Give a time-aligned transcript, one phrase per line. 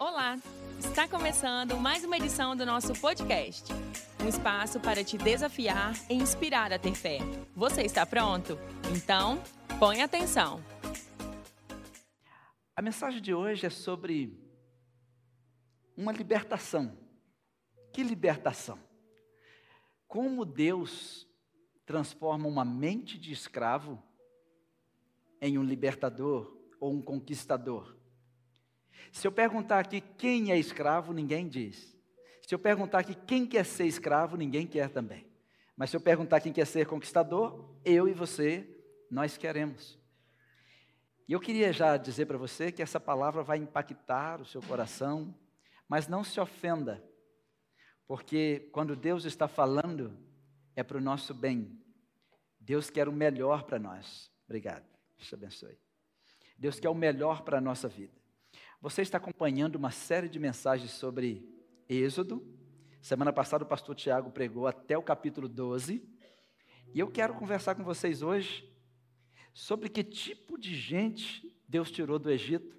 [0.00, 0.38] Olá!
[0.78, 3.70] Está começando mais uma edição do nosso podcast.
[4.24, 7.18] Um espaço para te desafiar e inspirar a ter fé.
[7.54, 8.56] Você está pronto?
[8.96, 9.42] Então,
[9.78, 10.64] põe atenção.
[12.74, 14.42] A mensagem de hoje é sobre
[15.94, 16.96] uma libertação.
[17.92, 18.78] Que libertação?
[20.08, 21.28] Como Deus
[21.84, 24.02] transforma uma mente de escravo
[25.42, 27.99] em um libertador ou um conquistador.
[29.12, 31.96] Se eu perguntar aqui quem é escravo, ninguém diz.
[32.46, 35.26] Se eu perguntar aqui quem quer ser escravo, ninguém quer também.
[35.76, 38.68] Mas se eu perguntar quem quer ser conquistador, eu e você,
[39.10, 39.98] nós queremos.
[41.26, 45.34] E eu queria já dizer para você que essa palavra vai impactar o seu coração,
[45.88, 47.02] mas não se ofenda,
[48.06, 50.18] porque quando Deus está falando,
[50.74, 51.80] é para o nosso bem.
[52.58, 54.30] Deus quer o melhor para nós.
[54.44, 54.84] Obrigado.
[55.16, 55.78] Deus te abençoe.
[56.58, 58.19] Deus quer o melhor para a nossa vida.
[58.82, 61.46] Você está acompanhando uma série de mensagens sobre
[61.86, 62.42] Êxodo.
[63.02, 66.02] Semana passada o pastor Tiago pregou até o capítulo 12.
[66.94, 68.66] E eu quero conversar com vocês hoje
[69.52, 72.74] sobre que tipo de gente Deus tirou do Egito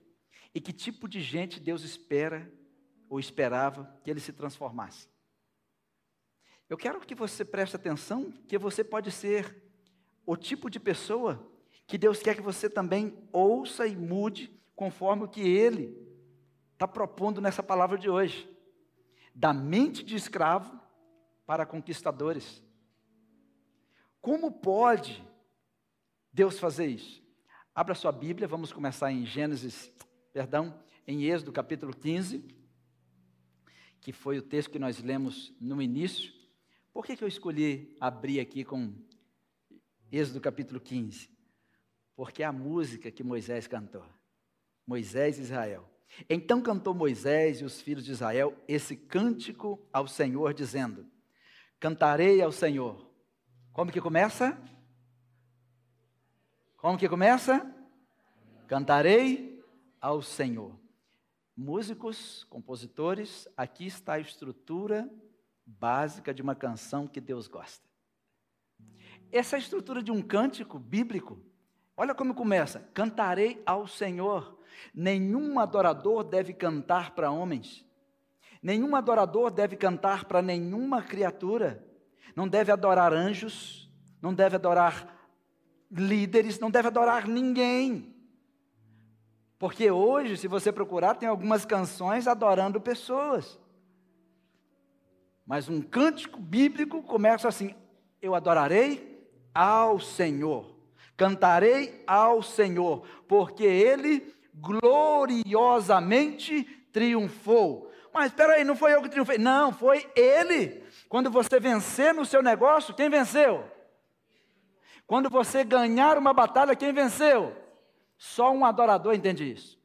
[0.55, 2.51] e que tipo de gente Deus espera
[3.07, 5.07] ou esperava que ele se transformasse.
[6.67, 9.55] Eu quero que você preste atenção que você pode ser
[10.25, 11.47] o tipo de pessoa
[11.85, 15.95] que Deus quer que você também ouça e mude conforme o que Ele
[16.73, 18.49] está propondo nessa palavra de hoje.
[19.35, 20.75] Da mente de escravo
[21.45, 22.63] para conquistadores.
[24.19, 25.23] Como pode
[26.33, 27.21] Deus fazer isso?
[27.75, 29.93] Abra sua Bíblia, vamos começar em Gênesis,
[30.33, 32.43] perdão, em Êxodo capítulo 15,
[34.01, 36.33] que foi o texto que nós lemos no início.
[36.91, 38.95] Por que, que eu escolhi abrir aqui com
[40.11, 41.29] Êxodo capítulo 15?
[42.21, 44.05] porque é a música que Moisés cantou.
[44.85, 45.89] Moisés e Israel.
[46.29, 51.05] Então cantou Moisés e os filhos de Israel esse cântico ao Senhor, dizendo:
[51.79, 53.09] Cantarei ao Senhor.
[53.71, 54.59] Como que começa?
[56.77, 57.65] Como que começa?
[58.67, 59.63] Cantarei
[60.01, 60.77] ao Senhor.
[61.55, 65.09] Músicos, compositores, aqui está a estrutura
[65.65, 67.87] básica de uma canção que Deus gosta.
[69.31, 71.41] Essa estrutura de um cântico bíblico
[72.01, 74.59] Olha como começa: Cantarei ao Senhor.
[74.93, 77.85] Nenhum adorador deve cantar para homens.
[78.61, 81.85] Nenhum adorador deve cantar para nenhuma criatura.
[82.35, 85.17] Não deve adorar anjos, não deve adorar
[85.91, 88.15] líderes, não deve adorar ninguém.
[89.57, 93.59] Porque hoje, se você procurar, tem algumas canções adorando pessoas.
[95.45, 97.75] Mas um cântico bíblico começa assim:
[98.21, 100.75] Eu adorarei ao Senhor.
[101.17, 107.91] Cantarei ao Senhor, porque ele gloriosamente triunfou.
[108.13, 109.37] Mas espera aí, não foi eu que triunfei.
[109.37, 110.83] Não, foi ele.
[111.07, 113.63] Quando você vencer no seu negócio, quem venceu?
[115.07, 117.55] Quando você ganhar uma batalha, quem venceu?
[118.17, 119.79] Só um adorador entende isso.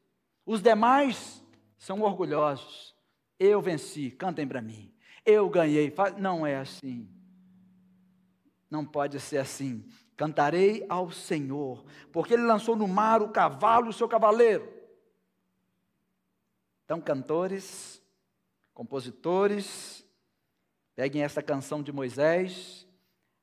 [0.45, 1.43] Os demais
[1.79, 2.95] são orgulhosos.
[3.39, 4.93] Eu venci, cantem para mim.
[5.25, 5.93] Eu ganhei.
[6.19, 7.09] Não é assim.
[8.71, 9.85] Não pode ser assim.
[10.17, 14.73] Cantarei ao Senhor, porque Ele lançou no mar o cavalo o seu cavaleiro.
[16.85, 18.03] Então, cantores,
[18.73, 20.07] compositores,
[20.95, 22.89] peguem essa canção de Moisés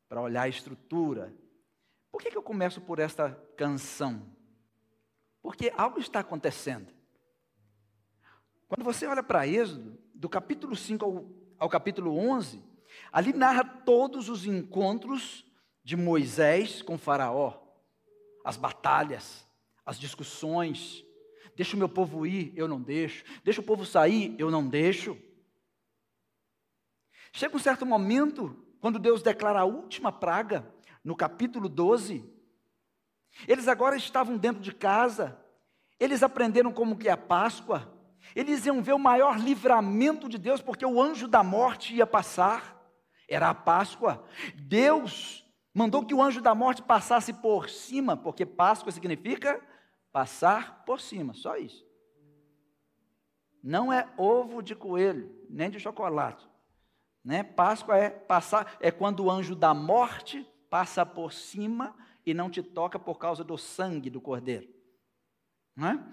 [0.10, 1.34] para olhar a estrutura.
[2.12, 4.26] Por que, que eu começo por esta canção?
[5.42, 6.92] Porque algo está acontecendo.
[8.68, 11.26] Quando você olha para Êxodo, do capítulo 5 ao,
[11.60, 12.64] ao capítulo 11,
[13.12, 15.46] ali narra todos os encontros
[15.84, 17.54] de Moisés com Faraó,
[18.44, 19.46] as batalhas,
[19.86, 21.04] as discussões.
[21.56, 23.24] Deixa o meu povo ir, eu não deixo.
[23.44, 25.18] Deixa o povo sair, eu não deixo.
[27.32, 30.72] Chega um certo momento, quando Deus declara a última praga,
[31.04, 32.24] no capítulo 12.
[33.48, 35.40] Eles agora estavam dentro de casa,
[36.00, 37.92] eles aprenderam como que é a Páscoa,
[38.36, 42.80] eles iam ver o maior livramento de Deus, porque o anjo da morte ia passar,
[43.28, 44.24] era a Páscoa.
[44.56, 45.43] Deus
[45.74, 49.60] Mandou que o anjo da morte passasse por cima, porque Páscoa significa
[50.12, 51.84] passar por cima, só isso.
[53.64, 56.48] Não é ovo de coelho, nem de chocolate.
[57.24, 57.42] Né?
[57.42, 61.96] Páscoa é passar, é quando o anjo da morte passa por cima
[62.26, 64.68] e não te toca por causa do sangue do cordeiro.
[65.76, 66.04] Né?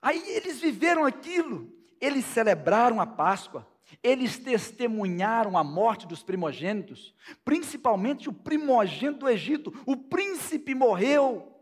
[0.00, 3.66] Aí eles viveram aquilo, eles celebraram a Páscoa,
[4.02, 7.14] eles testemunharam a morte dos primogênitos,
[7.44, 9.72] principalmente o primogênito do Egito.
[9.86, 11.54] O príncipe morreu,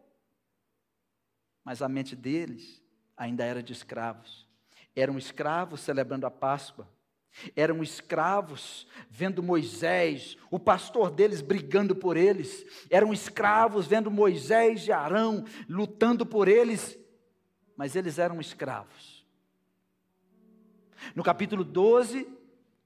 [1.65, 2.83] mas a mente deles
[3.17, 4.47] ainda era de escravos.
[4.95, 6.89] eram escravos celebrando a Páscoa,
[7.55, 14.93] eram escravos vendo Moisés, o pastor deles brigando por eles, eram escravos vendo Moisés e
[14.93, 16.99] Arão lutando por eles,
[17.77, 19.18] mas eles eram escravos.
[21.15, 22.27] No capítulo 12,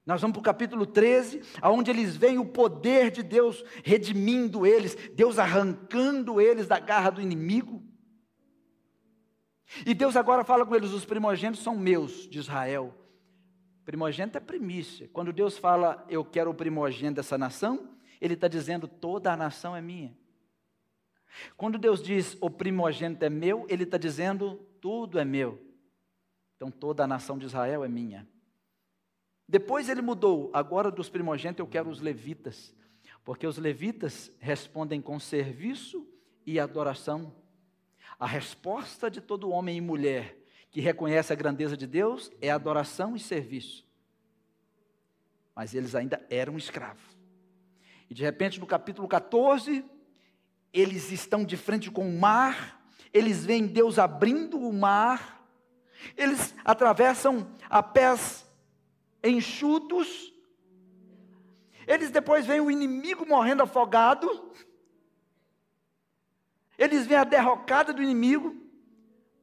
[0.05, 4.95] nós vamos para o capítulo 13, aonde eles veem o poder de Deus redimindo eles,
[5.13, 7.81] Deus arrancando eles da garra do inimigo.
[9.85, 12.93] E Deus agora fala com eles: os primogênitos são meus, de Israel.
[13.85, 15.09] Primogênito é primícia.
[15.11, 17.89] Quando Deus fala, eu quero o primogênito dessa nação,
[18.19, 20.15] Ele está dizendo, toda a nação é minha.
[21.57, 25.72] Quando Deus diz, o primogênito é meu, Ele está dizendo, tudo é meu.
[26.55, 28.27] Então toda a nação de Israel é minha.
[29.47, 32.73] Depois ele mudou, agora dos primogênitos eu quero os levitas,
[33.23, 36.07] porque os levitas respondem com serviço
[36.45, 37.33] e adoração.
[38.19, 40.37] A resposta de todo homem e mulher
[40.71, 43.87] que reconhece a grandeza de Deus é adoração e serviço.
[45.55, 47.03] Mas eles ainda eram escravos.
[48.09, 49.85] E de repente, no capítulo 14,
[50.73, 52.83] eles estão de frente com o mar,
[53.13, 55.42] eles veem Deus abrindo o mar,
[56.15, 58.45] eles atravessam a pés
[59.23, 60.33] enxutos.
[61.87, 64.51] Eles depois veem o inimigo morrendo afogado.
[66.77, 68.55] Eles veem a derrocada do inimigo,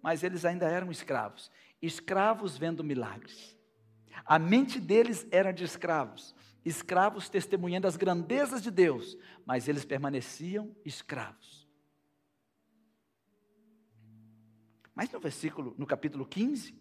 [0.02, 1.50] mas eles ainda eram escravos.
[1.80, 3.56] Escravos vendo milagres.
[4.24, 6.34] A mente deles era de escravos.
[6.64, 9.16] Escravos testemunhando as grandezas de Deus,
[9.46, 11.59] mas eles permaneciam escravos.
[15.00, 16.78] Mas no versículo, no capítulo 15,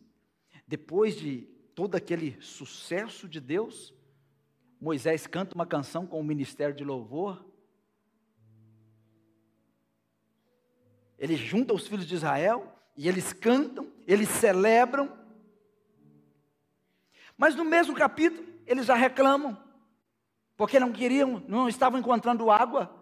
[0.67, 1.43] depois de
[1.73, 3.93] todo aquele sucesso de Deus,
[4.77, 7.45] Moisés canta uma canção com o ministério de louvor.
[11.17, 15.17] Ele junta os filhos de Israel e eles cantam, eles celebram.
[17.37, 19.57] Mas no mesmo capítulo, eles já reclamam,
[20.57, 22.93] porque não queriam, não estavam encontrando água.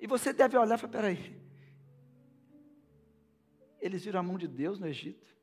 [0.00, 1.39] E você deve olhar e falar: peraí,
[3.80, 5.34] eles viram a mão de Deus no Egito.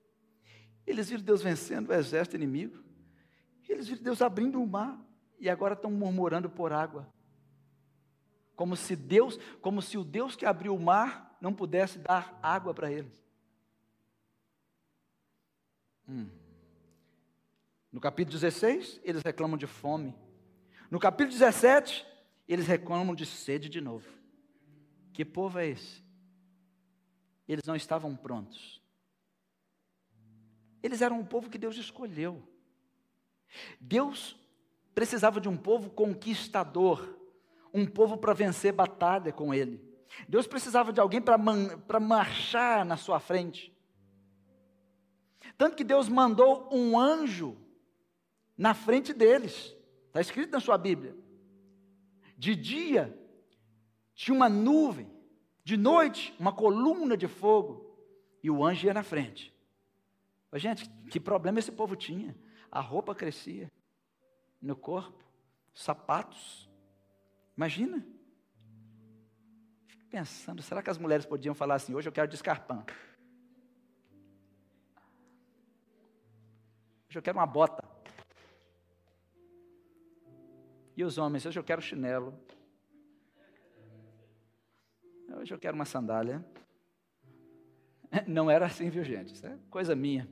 [0.86, 2.84] Eles viram Deus vencendo o exército inimigo.
[3.68, 5.00] Eles viram Deus abrindo o mar.
[5.39, 7.12] E agora estão murmurando por água.
[8.56, 12.74] Como se Deus, como se o Deus que abriu o mar não pudesse dar água
[12.74, 13.24] para eles.
[16.07, 16.30] Hum.
[17.92, 20.16] No capítulo 16, eles reclamam de fome.
[20.90, 22.06] No capítulo 17,
[22.48, 24.07] eles reclamam de sede de novo.
[25.13, 26.06] Que povo é esse?
[27.47, 28.81] Eles não estavam prontos.
[30.83, 32.41] Eles eram um povo que Deus escolheu.
[33.79, 34.38] Deus
[34.94, 37.17] precisava de um povo conquistador,
[37.73, 39.81] um povo para vencer batalha com ele.
[40.27, 43.75] Deus precisava de alguém para marchar na sua frente.
[45.57, 47.57] Tanto que Deus mandou um anjo
[48.57, 49.75] na frente deles.
[50.07, 51.15] Está escrito na sua Bíblia.
[52.38, 53.17] De dia
[54.13, 55.07] tinha uma nuvem,
[55.68, 57.94] de noite uma coluna de fogo,
[58.42, 59.54] e o anjo ia na frente.
[60.54, 62.34] Gente, que problema esse povo tinha?
[62.72, 63.69] A roupa crescia
[64.62, 65.22] no corpo,
[65.74, 66.69] sapatos.
[67.58, 68.02] Imagina.
[69.88, 72.86] Fico pensando, será que as mulheres podiam falar assim: hoje eu quero descarpão?
[77.10, 77.84] Hoje eu quero uma bota.
[80.95, 82.40] E os homens, hoje eu quero chinelo.
[85.47, 86.45] Hoje eu quero uma sandália.
[88.27, 89.33] Não era assim, viu, gente?
[89.33, 90.27] Isso é coisa minha.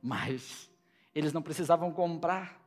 [0.00, 0.72] Mas
[1.14, 2.58] eles não precisavam comprar,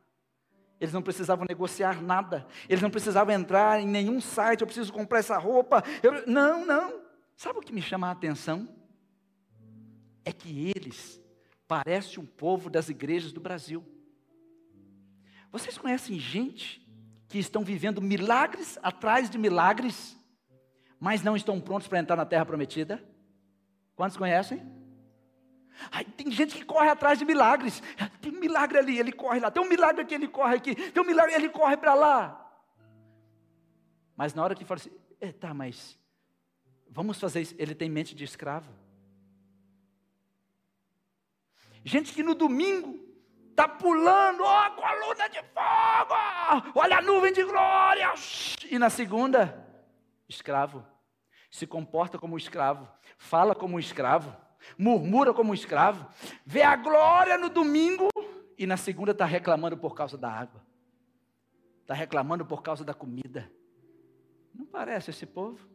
[0.79, 5.17] eles não precisavam negociar nada, eles não precisavam entrar em nenhum site, eu preciso comprar
[5.17, 5.83] essa roupa.
[6.03, 6.27] Eu...
[6.27, 7.01] Não, não.
[7.35, 8.69] Sabe o que me chama a atenção?
[10.23, 11.19] É que eles
[11.67, 13.83] parecem um povo das igrejas do Brasil.
[15.51, 16.82] Vocês conhecem gente
[17.33, 20.15] que estão vivendo milagres atrás de milagres,
[20.99, 23.03] mas não estão prontos para entrar na terra prometida?
[23.95, 24.61] Quantos conhecem?
[25.89, 27.81] Aí tem gente que corre atrás de milagres.
[28.21, 29.49] Tem um milagre ali, ele corre lá.
[29.49, 30.75] Tem um milagre aqui, ele corre aqui.
[30.75, 32.55] Tem um milagre, ele corre para lá.
[34.15, 35.97] Mas na hora que fala assim, é, tá, mas
[36.87, 37.55] vamos fazer isso.
[37.57, 38.71] Ele tem mente de escravo.
[41.83, 43.02] Gente que no domingo
[43.53, 48.13] está pulando, ó, oh, coluna de fogo, olha a nuvem de glória.
[48.69, 49.65] E na segunda,
[50.27, 50.85] escravo.
[51.51, 54.35] Se comporta como escravo, fala como escravo
[54.77, 56.07] murmura como escravo,
[56.45, 58.07] vê a glória no domingo
[58.57, 60.65] e na segunda está reclamando por causa da água,
[61.81, 63.51] está reclamando por causa da comida.
[64.53, 65.67] Não parece esse povo?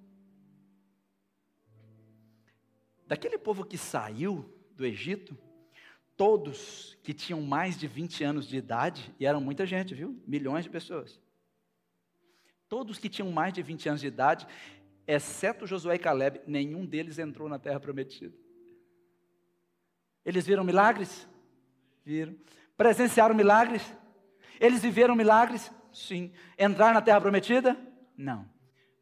[3.07, 5.37] Daquele povo que saiu do Egito,
[6.19, 10.21] todos que tinham mais de 20 anos de idade, e eram muita gente, viu?
[10.27, 11.19] Milhões de pessoas.
[12.69, 14.47] Todos que tinham mais de 20 anos de idade,
[15.07, 18.37] exceto Josué e Caleb, nenhum deles entrou na terra prometida.
[20.25, 21.27] Eles viram milagres?
[22.05, 22.37] Viram.
[22.77, 23.83] Presenciaram milagres?
[24.61, 25.71] Eles viveram milagres?
[25.93, 26.33] Sim.
[26.59, 27.79] Entrar na terra prometida?
[28.17, 28.45] Não.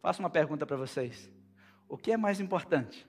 [0.02, 1.32] Faço uma pergunta para vocês.
[1.88, 3.08] O que é mais importante?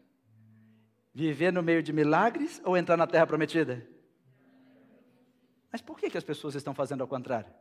[1.13, 3.96] Viver no meio de milagres ou entrar na terra prometida?
[5.77, 7.53] Mas por que, que as pessoas estão fazendo ao contrário?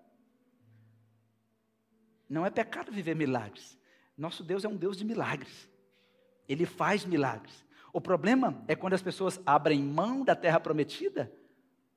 [2.26, 3.78] Não é pecado viver milagres.
[4.16, 5.68] Nosso Deus é um Deus de milagres.
[6.48, 7.62] Ele faz milagres.
[7.92, 11.30] O problema é quando as pessoas abrem mão da terra prometida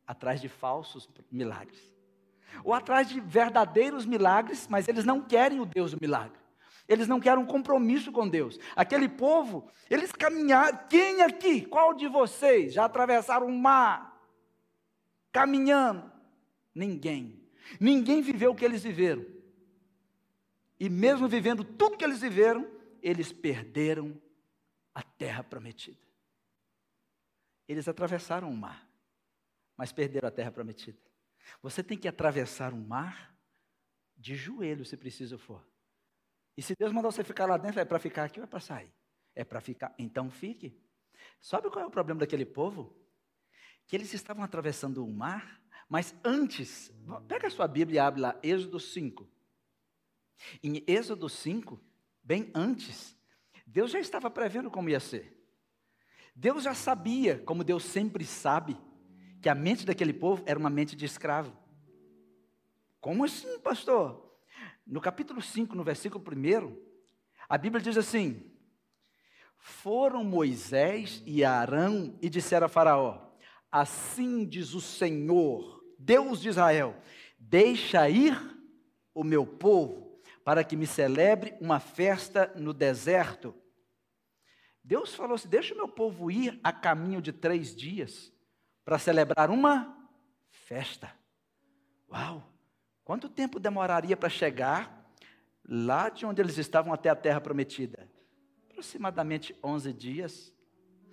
[0.06, 1.80] atrás de falsos milagres.
[2.66, 6.38] Ou atrás de verdadeiros milagres, mas eles não querem o Deus do milagre.
[6.86, 8.60] Eles não querem um compromisso com Deus.
[8.76, 10.80] Aquele povo, eles caminharam.
[10.90, 14.19] Quem aqui, qual de vocês já atravessaram o mar
[15.32, 16.12] caminhando?
[16.74, 17.48] Ninguém.
[17.80, 19.26] Ninguém viveu o que eles viveram.
[20.80, 22.70] E mesmo vivendo tudo que eles viveram,
[23.02, 24.20] eles perderam
[24.94, 26.00] a terra prometida.
[27.68, 28.90] Eles atravessaram o mar,
[29.78, 30.98] mas perderam a terra prometida.
[31.62, 33.36] Você tem que atravessar um mar
[34.18, 35.66] de joelho, se preciso for.
[36.58, 38.60] E se Deus mandar você ficar lá dentro, é para ficar aqui ou é para
[38.60, 38.92] sair?
[39.36, 40.78] É para ficar, então fique.
[41.40, 42.99] Sabe qual é o problema daquele povo?
[43.90, 46.94] Que eles estavam atravessando o mar, mas antes,
[47.28, 49.28] pega a sua Bíblia e abre lá, Êxodo 5.
[50.62, 51.82] Em Êxodo 5,
[52.22, 53.18] bem antes,
[53.66, 55.36] Deus já estava prevendo como ia ser.
[56.36, 58.78] Deus já sabia, como Deus sempre sabe,
[59.42, 61.52] que a mente daquele povo era uma mente de escravo.
[63.02, 64.40] Como assim, pastor?
[64.86, 66.78] No capítulo 5, no versículo 1,
[67.50, 68.52] a Bíblia diz assim:
[69.58, 73.29] Foram Moisés e Arão e disseram a Faraó:
[73.72, 76.96] Assim diz o Senhor, Deus de Israel:
[77.38, 78.38] Deixa ir
[79.14, 80.10] o meu povo
[80.44, 83.54] para que me celebre uma festa no deserto.
[84.84, 88.34] Deus falou assim: deixa o meu povo ir a caminho de três dias
[88.84, 89.96] para celebrar uma
[90.50, 91.14] festa.
[92.12, 92.52] Uau!
[93.04, 95.14] Quanto tempo demoraria para chegar
[95.68, 98.10] lá de onde eles estavam até a terra prometida?
[98.70, 100.54] Aproximadamente 11 dias.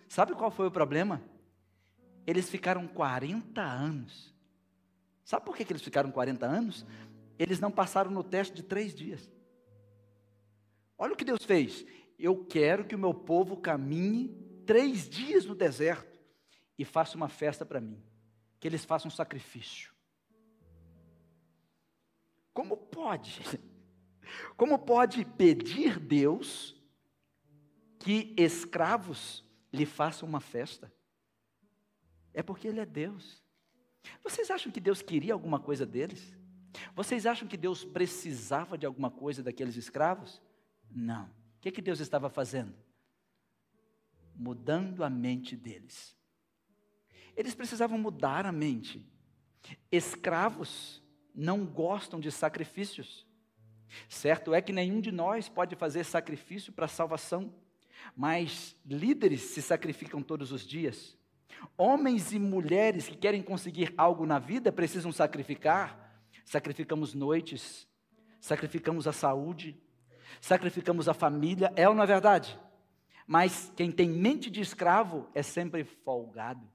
[0.09, 1.21] Sabe qual foi o problema?
[2.27, 4.35] Eles ficaram 40 anos.
[5.25, 6.87] Sabe por que, que eles ficaram 40 anos?
[7.39, 9.31] eles não passaram no teste de três dias.
[10.97, 11.85] Olha o que Deus fez.
[12.19, 14.29] Eu quero que o meu povo caminhe
[14.65, 16.19] três dias no deserto
[16.79, 18.03] e faça uma festa para mim.
[18.59, 19.93] Que eles façam um sacrifício.
[22.55, 23.41] Como pode?
[24.57, 26.75] Como pode pedir Deus
[27.99, 30.93] que escravos lhe façam uma festa?
[32.37, 33.43] É porque Ele é Deus.
[34.23, 36.37] Vocês acham que Deus queria alguma coisa deles?
[36.95, 40.43] Vocês acham que Deus precisava de alguma coisa daqueles escravos?
[40.91, 41.25] Não.
[41.25, 42.75] O que, que Deus estava fazendo?
[44.35, 46.15] Mudando a mente deles.
[47.35, 49.03] Eles precisavam mudar a mente.
[49.91, 51.03] Escravos
[51.35, 53.27] não gostam de sacrifícios.
[54.11, 57.55] Certo é que nenhum de nós pode fazer sacrifício para salvação,
[58.15, 61.16] mas líderes se sacrificam todos os dias.
[61.77, 66.07] Homens e mulheres que querem conseguir algo na vida precisam sacrificar
[66.47, 67.87] sacrificamos noites,
[68.41, 69.77] sacrificamos a saúde,
[70.41, 72.59] sacrificamos a família, é ou não é verdade?
[73.27, 76.67] Mas quem tem mente de escravo é sempre folgado,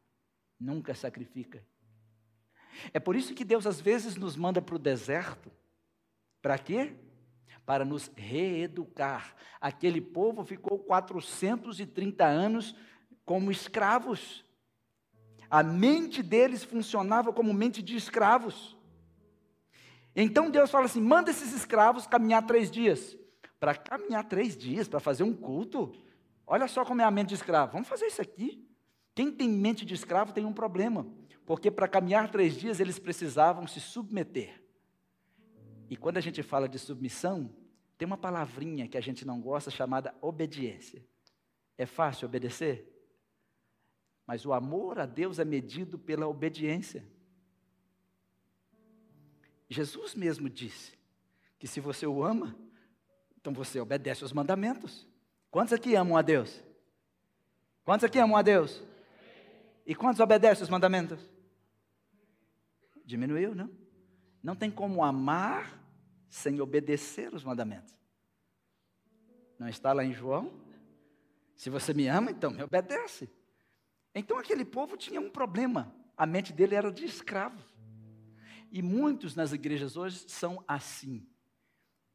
[0.60, 1.66] nunca sacrifica.
[2.94, 5.50] É por isso que Deus às vezes nos manda para o deserto.
[6.42, 6.94] Para quê?
[7.66, 9.36] Para nos reeducar.
[9.60, 12.76] Aquele povo ficou 430 anos
[13.24, 14.44] como escravos.
[15.52, 18.78] A mente deles funcionava como mente de escravos.
[20.16, 23.18] Então Deus fala assim: manda esses escravos caminhar três dias.
[23.60, 25.94] Para caminhar três dias, para fazer um culto.
[26.48, 27.74] Olha só como é a mente de escravo.
[27.74, 28.66] Vamos fazer isso aqui.
[29.14, 31.06] Quem tem mente de escravo tem um problema.
[31.46, 34.64] Porque para caminhar três dias eles precisavam se submeter.
[35.90, 37.54] E quando a gente fala de submissão,
[37.98, 41.06] tem uma palavrinha que a gente não gosta chamada obediência.
[41.78, 42.91] É fácil obedecer?
[44.32, 47.06] Mas o amor a Deus é medido pela obediência.
[49.70, 50.98] Jesus mesmo disse
[51.60, 52.56] que se você o ama,
[53.38, 55.06] então você obedece os mandamentos.
[55.50, 56.64] Quantos aqui amam a Deus?
[57.84, 58.82] Quantos aqui amam a Deus?
[59.86, 61.20] E quantos obedecem os mandamentos?
[63.04, 63.70] Diminuiu, não?
[64.42, 65.78] Não tem como amar
[66.30, 67.94] sem obedecer os mandamentos.
[69.60, 70.54] Não está lá em João?
[71.54, 73.30] Se você me ama, então me obedece.
[74.14, 75.94] Então aquele povo tinha um problema.
[76.18, 77.64] A mente dele era de escravo.
[78.72, 81.28] E muitos nas igrejas hoje são assim.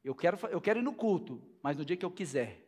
[0.03, 2.67] Eu quero, eu quero ir no culto, mas no dia que eu quiser,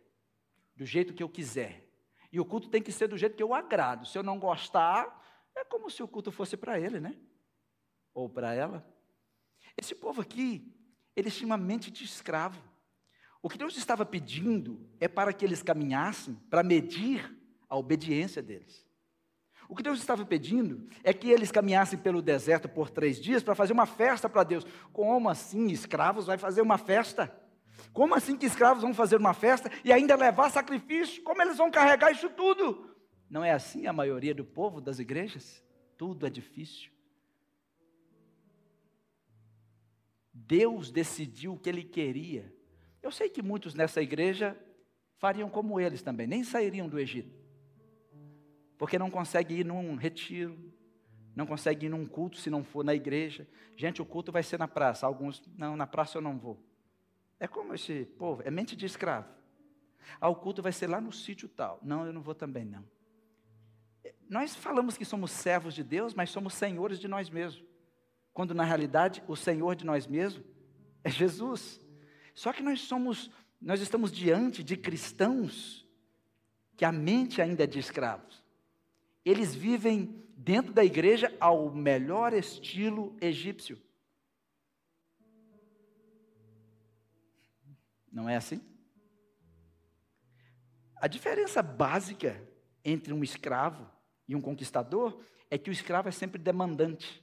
[0.75, 1.89] do jeito que eu quiser.
[2.33, 4.07] E o culto tem que ser do jeito que eu agrado.
[4.07, 5.25] Se eu não gostar,
[5.57, 7.17] é como se o culto fosse para ele, né?
[8.13, 8.85] Ou para ela.
[9.77, 10.75] Esse povo aqui,
[11.15, 12.61] eles tinham uma mente de escravo.
[13.41, 17.33] O que Deus estava pedindo é para que eles caminhassem para medir
[17.69, 18.88] a obediência deles.
[19.69, 23.55] O que Deus estava pedindo é que eles caminhassem pelo deserto por três dias para
[23.55, 24.65] fazer uma festa para Deus.
[24.93, 27.31] Como assim escravos vai fazer uma festa?
[27.93, 31.23] Como assim que escravos vão fazer uma festa e ainda levar sacrifício?
[31.23, 32.97] Como eles vão carregar isso tudo?
[33.29, 35.63] Não é assim a maioria do povo das igrejas?
[35.99, 36.91] Tudo é difícil.
[40.33, 42.51] Deus decidiu o que ele queria.
[43.03, 44.57] Eu sei que muitos nessa igreja
[45.19, 47.48] fariam como eles também, nem sairiam do Egito.
[48.79, 50.57] Porque não conseguem ir num retiro,
[51.35, 53.47] não conseguem ir num culto se não for na igreja.
[53.77, 55.05] Gente, o culto vai ser na praça.
[55.05, 56.59] Alguns, não, na praça eu não vou.
[57.41, 59.29] É como esse povo, é mente de escravo.
[60.21, 61.79] Ah, o culto vai ser lá no sítio tal.
[61.83, 62.85] Não, eu não vou também não.
[64.29, 67.65] Nós falamos que somos servos de Deus, mas somos senhores de nós mesmos.
[68.33, 70.45] Quando na realidade o Senhor de nós mesmos
[71.03, 71.81] é Jesus.
[72.35, 73.31] Só que nós somos,
[73.61, 75.87] nós estamos diante de cristãos
[76.77, 78.45] que a mente ainda é de escravos.
[79.29, 83.79] Eles vivem dentro da igreja ao melhor estilo egípcio.
[88.11, 88.59] Não é assim?
[90.97, 92.43] A diferença básica
[92.83, 93.87] entre um escravo
[94.27, 97.23] e um conquistador é que o escravo é sempre demandante.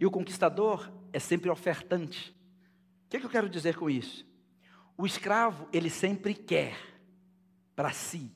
[0.00, 2.30] E o conquistador é sempre ofertante.
[3.04, 4.26] O que, é que eu quero dizer com isso?
[4.96, 6.78] O escravo, ele sempre quer
[7.76, 8.34] para si.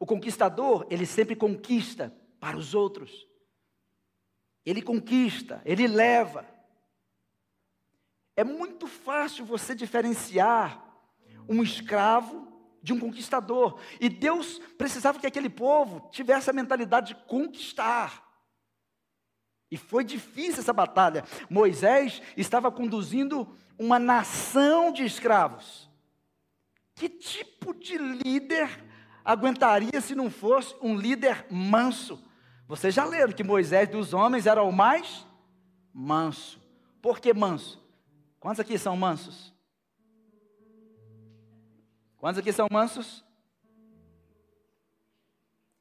[0.00, 3.28] O conquistador, ele sempre conquista para os outros.
[4.64, 6.48] Ele conquista, ele leva.
[8.34, 10.82] É muito fácil você diferenciar
[11.46, 12.48] um escravo
[12.82, 13.78] de um conquistador.
[14.00, 18.26] E Deus precisava que aquele povo tivesse a mentalidade de conquistar.
[19.70, 21.24] E foi difícil essa batalha.
[21.50, 25.90] Moisés estava conduzindo uma nação de escravos.
[26.94, 28.89] Que tipo de líder
[29.24, 32.22] aguentaria se não fosse um líder manso?
[32.66, 35.26] Vocês já leram que Moisés dos homens era o mais
[35.92, 36.60] manso.
[37.02, 37.82] Por que manso?
[38.38, 39.52] Quantos aqui são mansos?
[42.16, 43.24] Quantos aqui são mansos?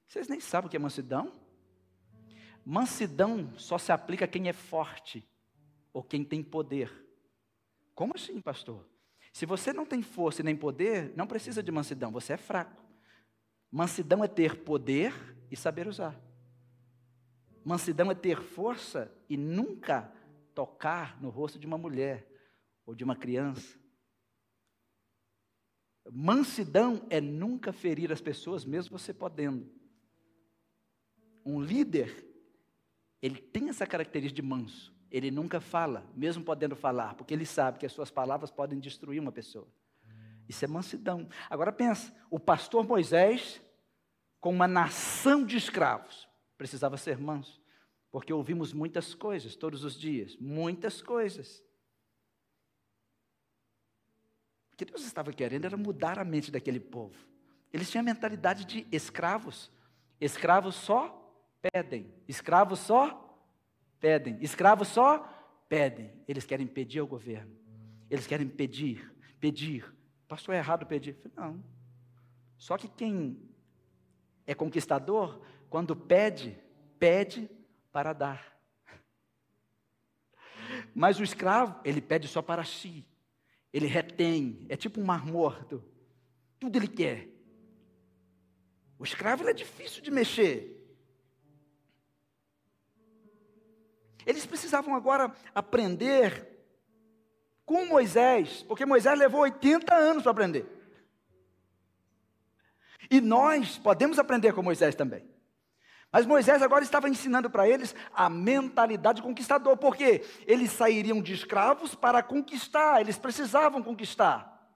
[0.07, 1.31] Vocês nem sabem o que é mansidão?
[2.65, 5.27] Mansidão só se aplica a quem é forte
[5.93, 6.91] ou quem tem poder.
[7.93, 8.85] Como assim, pastor?
[9.31, 12.88] Se você não tem força e nem poder, não precisa de mansidão, você é fraco.
[13.71, 15.13] Mansidão é ter poder
[15.51, 16.19] e saber usar.
[17.63, 20.11] Mansidão é ter força e nunca
[20.55, 22.27] tocar no rosto de uma mulher
[22.85, 23.77] ou de uma criança.
[26.11, 29.71] Mansidão é nunca ferir as pessoas, mesmo você podendo.
[31.45, 32.25] Um líder,
[33.21, 34.93] ele tem essa característica de manso.
[35.11, 39.19] Ele nunca fala, mesmo podendo falar, porque ele sabe que as suas palavras podem destruir
[39.19, 39.67] uma pessoa.
[40.49, 41.29] Isso é mansidão.
[41.49, 43.61] Agora pensa, o pastor Moisés,
[44.41, 47.61] com uma nação de escravos, precisava ser manso,
[48.11, 51.63] porque ouvimos muitas coisas todos os dias, muitas coisas.
[54.79, 57.13] que Deus estava querendo era mudar a mente daquele povo.
[57.73, 59.69] Eles tinham a mentalidade de escravos.
[60.21, 62.13] Escravos só pedem.
[62.29, 63.37] Escravos só
[63.99, 64.37] pedem.
[64.41, 65.19] Escravos só
[65.67, 66.13] pedem.
[66.25, 67.53] Eles querem pedir ao governo.
[68.09, 69.93] Eles querem pedir, pedir.
[70.29, 71.17] Pastor, é errado pedir?
[71.35, 71.61] Não.
[72.55, 73.49] Só que quem
[74.45, 76.55] é conquistador, quando pede,
[76.99, 77.49] pede
[77.91, 78.55] para dar.
[80.93, 83.07] Mas o escravo, ele pede só para si.
[83.73, 85.83] Ele retém, é tipo um mar morto.
[86.59, 87.27] Tudo ele quer.
[88.99, 90.75] O escravo é difícil de mexer.
[94.27, 96.48] Eles precisavam agora aprender
[97.69, 100.65] com Moisés, porque Moisés levou 80 anos para aprender.
[103.11, 105.23] E nós podemos aprender com Moisés também.
[106.11, 111.93] Mas Moisés agora estava ensinando para eles a mentalidade conquistador, porque eles sairiam de escravos
[111.93, 114.67] para conquistar, eles precisavam conquistar.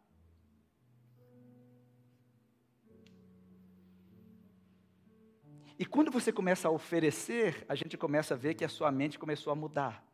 [5.79, 9.17] E quando você começa a oferecer, a gente começa a ver que a sua mente
[9.17, 10.12] começou a mudar.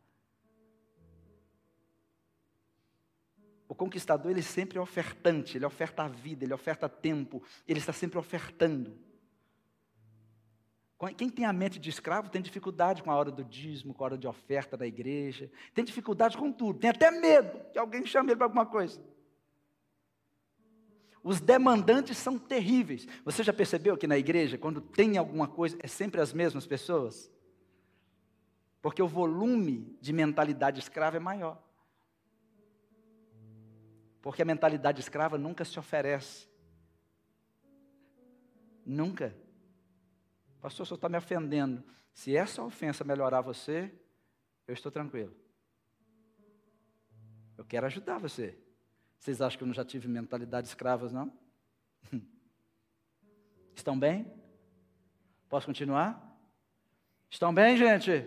[3.70, 7.94] O conquistador, ele sempre é ofertante, ele oferta a vida, ele oferta tempo, ele está
[7.94, 8.98] sempre ofertando.
[11.16, 14.08] Quem tem a mente de escravo tem dificuldade com a hora do dízimo, com a
[14.08, 18.32] hora de oferta da igreja, tem dificuldade com tudo, tem até medo que alguém chame
[18.32, 19.00] ele para alguma coisa.
[21.24, 23.08] Os demandantes são terríveis.
[23.24, 27.32] Você já percebeu que na igreja, quando tem alguma coisa, é sempre as mesmas pessoas?
[28.82, 31.69] Porque o volume de mentalidade escrava é maior.
[34.22, 36.48] Porque a mentalidade escrava nunca se oferece.
[38.86, 39.36] Nunca.
[40.60, 41.84] Pastor, senhor está me ofendendo.
[42.14, 43.94] Se essa ofensa melhorar você,
[44.68, 45.34] eu estou tranquilo.
[47.58, 48.58] Eu quero ajudar você.
[49.18, 51.32] Vocês acham que eu não já tive mentalidade escravas, não?
[53.76, 54.34] Estão bem?
[55.48, 56.26] Posso continuar?
[57.30, 58.26] Estão bem, gente?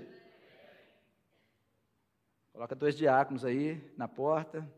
[2.53, 4.69] Coloca dois diáconos aí na porta.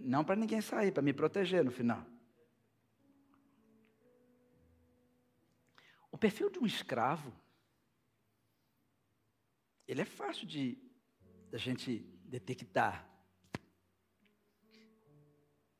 [0.00, 2.04] Não para ninguém sair, para me proteger no final.
[6.10, 7.32] O perfil de um escravo,
[9.86, 10.78] ele é fácil de
[11.50, 13.08] da gente detectar.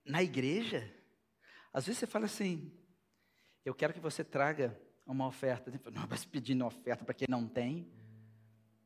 [0.05, 0.93] Na igreja,
[1.73, 2.73] às vezes você fala assim:
[3.65, 5.71] eu quero que você traga uma oferta.
[5.91, 7.91] Não, mas pedindo oferta para quem não tem.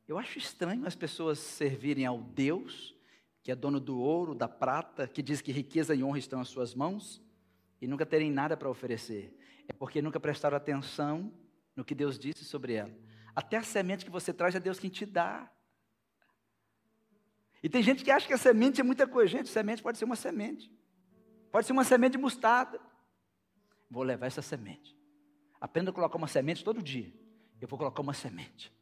[0.07, 2.95] Eu acho estranho as pessoas servirem ao Deus,
[3.45, 6.49] que é dono do ouro, da prata, que diz que riqueza e honra estão às
[6.49, 7.23] suas mãos,
[7.79, 9.39] e nunca terem nada para oferecer.
[9.69, 11.31] É porque nunca prestaram atenção
[11.77, 12.91] no que Deus disse sobre ela.
[13.37, 15.53] Até a semente que você traz é Deus quem te dá.
[17.63, 19.33] E tem gente que acha que a semente é muita coisa.
[19.33, 20.73] Gente, semente pode ser uma semente.
[21.53, 22.81] Pode ser uma semente de mostarda.
[23.91, 24.97] Vou levar essa semente.
[25.61, 27.13] Aprenda a colocar uma semente todo dia.
[27.61, 28.73] Eu vou colocar uma semente.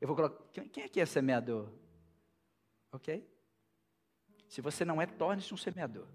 [0.00, 0.42] Eu vou colocar.
[0.72, 1.70] Quem aqui é semeador?
[2.90, 3.36] Ok?
[4.48, 6.06] Se você não é, torne-se um semeador.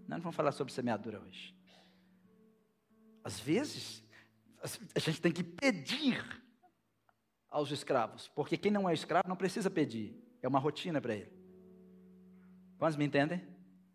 [0.00, 1.54] Nós não vamos falar sobre semeadura hoje.
[3.22, 4.02] Às vezes,
[4.94, 6.24] a gente tem que pedir
[7.50, 11.32] aos escravos, porque quem não é escravo não precisa pedir, é uma rotina para ele.
[12.78, 13.46] Quantos me entendem?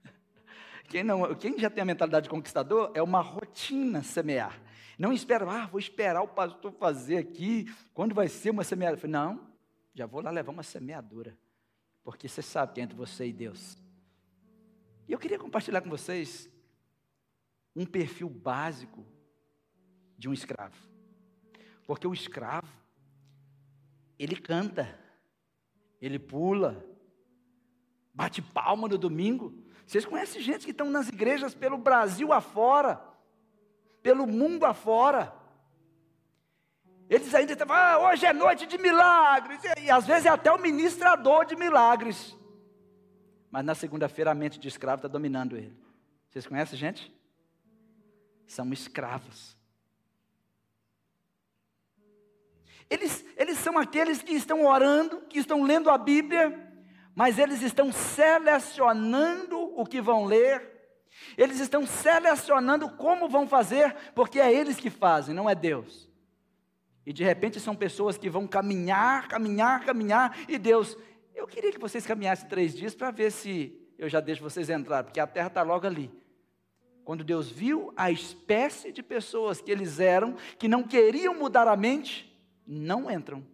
[0.89, 4.62] Quem, não, quem já tem a mentalidade de conquistador é uma rotina semear.
[4.99, 9.08] Não espera, ah, vou esperar o pastor fazer aqui, quando vai ser uma semeadura?
[9.08, 9.47] Não,
[9.95, 11.38] já vou lá levar uma semeadura,
[12.03, 13.77] porque você sabe que é entre você e Deus.
[15.07, 16.49] E eu queria compartilhar com vocês
[17.75, 19.05] um perfil básico
[20.17, 20.77] de um escravo.
[21.85, 22.71] Porque o escravo,
[24.17, 24.99] ele canta,
[26.01, 26.85] ele pula,
[28.13, 29.63] bate palma no domingo.
[29.85, 33.13] Vocês conhecem gente que estão nas igrejas pelo Brasil afora
[34.03, 35.33] pelo mundo afora.
[37.09, 39.61] Eles ainda estavam, ah, hoje é noite de milagres.
[39.63, 42.35] E, e às vezes é até o ministrador de milagres.
[43.51, 45.77] Mas na segunda-feira a mente de escravo está dominando ele.
[46.29, 47.13] Vocês conhecem gente?
[48.47, 49.55] São escravos.
[52.89, 56.71] Eles, eles são aqueles que estão orando, que estão lendo a Bíblia,
[57.15, 60.73] mas eles estão selecionando o que vão ler
[61.37, 66.09] eles estão selecionando como vão fazer, porque é eles que fazem, não é Deus.
[67.05, 70.97] E de repente são pessoas que vão caminhar, caminhar, caminhar, e Deus,
[71.35, 75.03] eu queria que vocês caminhassem três dias para ver se eu já deixo vocês entrar,
[75.03, 76.11] porque a terra está logo ali.
[77.03, 81.75] Quando Deus viu a espécie de pessoas que eles eram, que não queriam mudar a
[81.75, 82.33] mente,
[82.65, 83.45] não entram.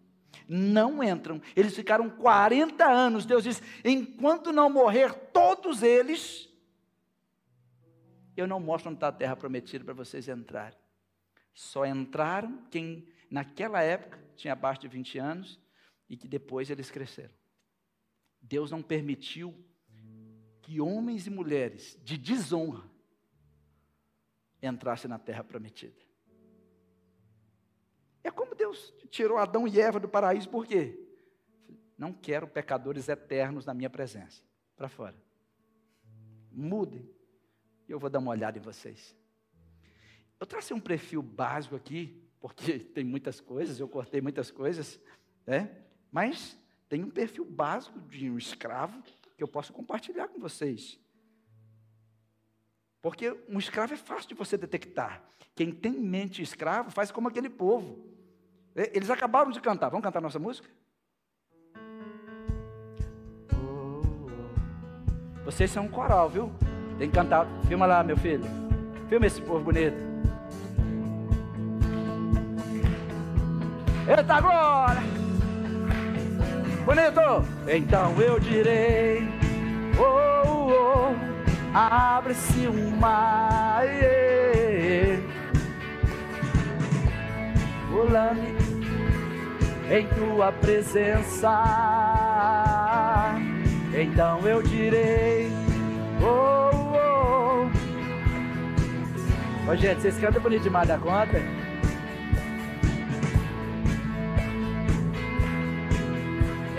[0.47, 1.41] Não entram.
[1.55, 3.25] Eles ficaram 40 anos.
[3.25, 6.47] Deus diz: enquanto não morrer todos eles,
[8.37, 10.77] eu não mostro onde está a terra prometida para vocês entrarem.
[11.53, 15.59] Só entraram quem naquela época tinha abaixo de 20 anos
[16.07, 17.33] e que depois eles cresceram.
[18.41, 19.55] Deus não permitiu
[20.61, 22.83] que homens e mulheres de desonra
[24.61, 25.99] entrassem na terra prometida.
[28.23, 31.07] É como Deus tirou Adão e Eva do paraíso, por quê?
[31.97, 34.41] Não quero pecadores eternos na minha presença.
[34.75, 35.15] Para fora.
[36.51, 37.09] Mudem.
[37.87, 39.15] E eu vou dar uma olhada em vocês.
[40.39, 44.99] Eu tracei um perfil básico aqui, porque tem muitas coisas, eu cortei muitas coisas,
[45.45, 45.69] né?
[46.11, 49.01] Mas tem um perfil básico de um escravo
[49.37, 50.99] que eu posso compartilhar com vocês.
[53.01, 55.23] Porque um escravo é fácil de você detectar.
[55.55, 58.05] Quem tem mente escravo faz como aquele povo.
[58.75, 59.89] Eles acabaram de cantar.
[59.89, 60.69] Vamos cantar nossa música?
[65.45, 66.51] Vocês são um coral, viu?
[66.97, 67.47] Tem que cantar.
[67.67, 68.43] Filma lá, meu filho.
[69.07, 69.97] Filma esse povo bonito.
[74.09, 75.03] Eita glória!
[76.83, 77.45] Bonito!
[77.67, 79.29] Então eu direi:
[79.99, 81.15] Oh, oh, oh
[81.77, 83.85] abre-se um mar.
[83.85, 84.29] Yeah.
[89.91, 91.63] em tua presença.
[93.93, 95.51] Então eu direi:
[96.21, 97.69] Oh,
[99.67, 99.71] oh.
[99.71, 101.58] Ô, gente, vocês cantam bonito demais da conta?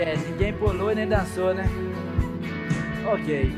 [0.01, 1.63] É, ninguém pulou nem dançou, né?
[3.13, 3.51] Ok.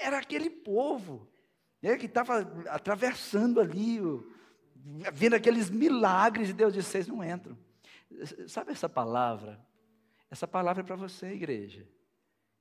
[0.00, 1.28] Era aquele povo
[1.80, 4.00] né, que estava atravessando ali,
[5.12, 7.56] vendo aqueles milagres, e Deus disse: vocês não entram.
[8.48, 9.64] Sabe essa palavra?
[10.28, 11.86] Essa palavra é para você, igreja,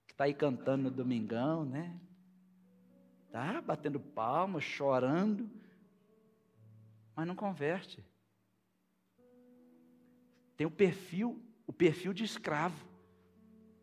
[0.05, 1.99] que está aí cantando no domingão, né?
[3.31, 5.49] Tá batendo palmas, chorando,
[7.15, 8.06] mas não converte.
[10.57, 12.85] Tem o perfil, o perfil de escravo.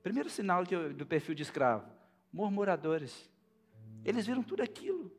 [0.03, 1.89] Primeiro sinal do perfil de escravo:
[2.33, 3.31] murmuradores.
[4.05, 5.11] Eles viram tudo aquilo.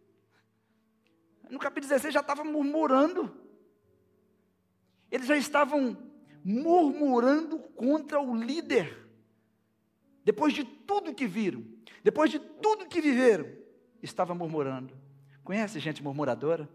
[1.49, 3.35] No capítulo 16 já estavam murmurando.
[5.09, 5.97] Eles já estavam
[6.43, 9.07] murmurando contra o líder.
[10.23, 11.63] Depois de tudo que viram,
[12.03, 13.47] depois de tudo que viveram,
[14.01, 14.93] estava murmurando.
[15.43, 16.67] Conhece gente murmuradora?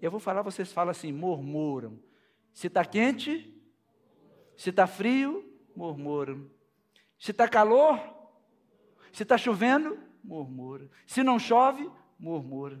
[0.00, 1.98] Eu vou falar, vocês falam assim, murmuram.
[2.54, 3.52] Se está quente,
[4.56, 5.44] se está frio,
[5.76, 6.38] murmura.
[7.18, 8.00] Se está calor,
[9.12, 10.88] se está chovendo, murmura.
[11.06, 12.80] Se não chove, murmura.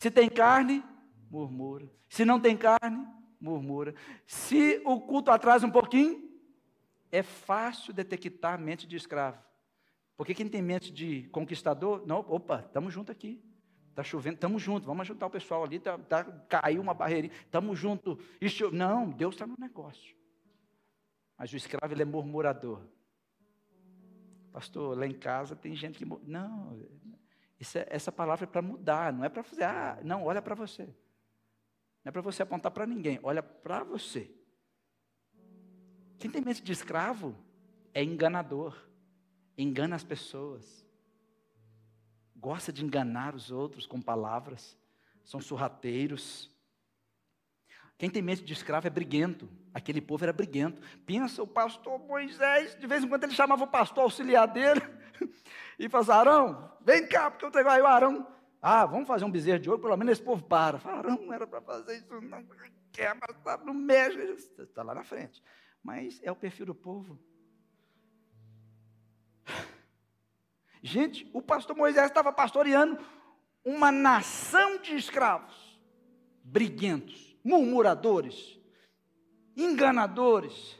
[0.00, 0.82] Se tem carne,
[1.30, 1.88] murmura.
[2.08, 3.06] Se não tem carne,
[3.38, 3.94] murmura.
[4.26, 6.28] Se o culto atrasa um pouquinho,
[7.12, 9.38] é fácil detectar a mente de escravo.
[10.16, 13.42] Porque quem tem mente de conquistador, não, opa, estamos juntos aqui.
[13.96, 17.78] Está chovendo, estamos juntos, vamos ajudar o pessoal ali, tá, tá, caiu uma barreirinha, estamos
[17.78, 18.18] juntos.
[18.70, 20.14] Não, Deus está no negócio.
[21.38, 22.82] Mas o escravo ele é murmurador.
[24.52, 26.04] Pastor, lá em casa tem gente que.
[26.04, 26.78] Não,
[27.58, 29.64] é, essa palavra é para mudar, não é para fazer.
[29.64, 30.84] Ah, não, olha para você.
[32.04, 34.30] Não é para você apontar para ninguém, olha para você.
[36.18, 37.34] Quem tem mente de escravo
[37.94, 38.76] é enganador,
[39.56, 40.85] engana as pessoas
[42.36, 44.76] gosta de enganar os outros com palavras,
[45.24, 46.50] são sorrateiros.
[47.98, 49.48] Quem tem mente de escravo é briguento.
[49.72, 50.80] Aquele povo era briguento.
[51.04, 54.82] Pensa, o pastor Moisés, de vez em quando ele chamava o pastor auxiliar dele
[55.78, 58.26] e falava: Arão, vem cá, porque eu tenho aí o Arão.
[58.60, 60.78] Ah, vamos fazer um bezerro de ouro, pelo menos esse povo para.
[60.78, 62.44] Fala, Arão, não era para fazer isso, não
[62.92, 64.18] quer, mas não mexe.
[64.58, 65.42] Está lá na frente.
[65.82, 67.18] Mas é o perfil do povo.
[70.86, 72.96] Gente, o pastor Moisés estava pastoreando
[73.64, 75.80] uma nação de escravos,
[76.44, 78.56] briguentos, murmuradores,
[79.56, 80.78] enganadores.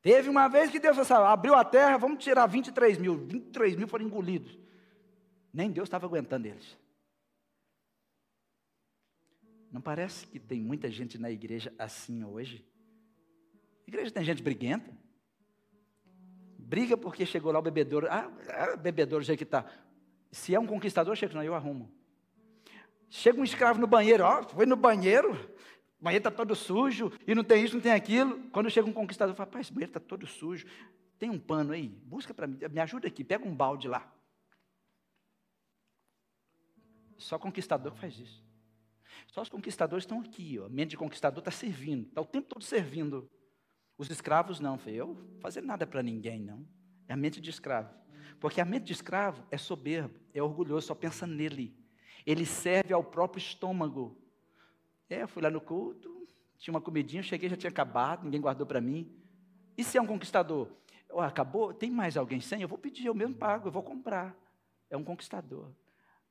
[0.00, 3.26] Teve uma vez que Deus assim, abriu a terra, vamos tirar 23 mil.
[3.26, 4.58] 23 mil foram engolidos.
[5.52, 6.78] Nem Deus estava aguentando eles.
[9.70, 12.66] Não parece que tem muita gente na igreja assim hoje?
[13.86, 15.03] A igreja tem gente briguenta.
[16.64, 18.06] Briga porque chegou lá o bebedouro.
[18.10, 19.64] Ah, ah bebedouro, já que está.
[20.32, 21.92] Se é um conquistador, chega, não, eu arrumo.
[23.10, 25.32] Chega um escravo no banheiro, ó, foi no banheiro,
[26.00, 28.50] o banheiro está todo sujo, e não tem isso, não tem aquilo.
[28.50, 30.66] Quando chega um conquistador, fala, pai, esse banheiro está todo sujo.
[31.18, 31.88] Tem um pano aí?
[31.88, 34.12] Busca para mim, me ajuda aqui, pega um balde lá.
[37.16, 38.42] Só conquistador faz isso.
[39.28, 40.66] Só os conquistadores estão aqui, ó.
[40.66, 43.30] A mente de conquistador está servindo, está o tempo todo servindo.
[43.96, 46.66] Os escravos não, eu fazer nada para ninguém, não.
[47.06, 47.94] É a mente de escravo.
[48.40, 51.76] Porque a mente de escravo é soberbo, é orgulhoso, só pensa nele.
[52.26, 54.18] Ele serve ao próprio estômago.
[55.08, 56.26] É, eu fui lá no culto,
[56.58, 59.10] tinha uma comidinha, cheguei, já tinha acabado, ninguém guardou para mim.
[59.76, 60.68] E se é um conquistador?
[61.10, 61.72] Oh, acabou?
[61.72, 62.62] Tem mais alguém sem?
[62.62, 64.34] Eu vou pedir, eu mesmo pago, eu vou comprar.
[64.90, 65.70] É um conquistador.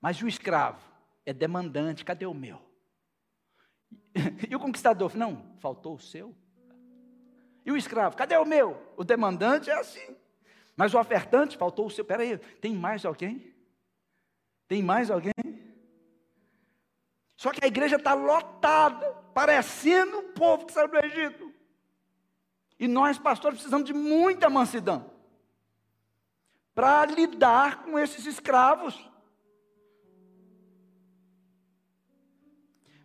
[0.02, 0.82] Mas o escravo
[1.26, 2.60] é demandante, cadê o meu?
[4.50, 5.16] E o conquistador?
[5.16, 6.36] Não, faltou o seu?
[7.66, 8.82] E o escravo, cadê o meu?
[8.98, 10.16] O demandante é assim.
[10.76, 12.04] Mas o ofertante, faltou o seu.
[12.04, 13.54] Peraí, tem mais alguém?
[14.68, 15.34] Tem mais alguém?
[17.36, 21.54] Só que a igreja está lotada, parecendo o povo que saiu do Egito.
[22.80, 25.12] E nós, pastores, precisamos de muita mansidão
[26.74, 29.10] para lidar com esses escravos.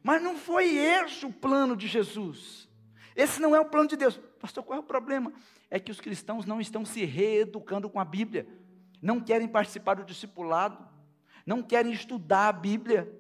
[0.02, 2.67] Mas não foi esse o plano de Jesus.
[3.18, 4.16] Esse não é o plano de Deus.
[4.38, 5.32] Pastor, qual é o problema?
[5.68, 8.46] É que os cristãos não estão se reeducando com a Bíblia,
[9.02, 10.88] não querem participar do discipulado,
[11.44, 13.12] não querem estudar a Bíblia,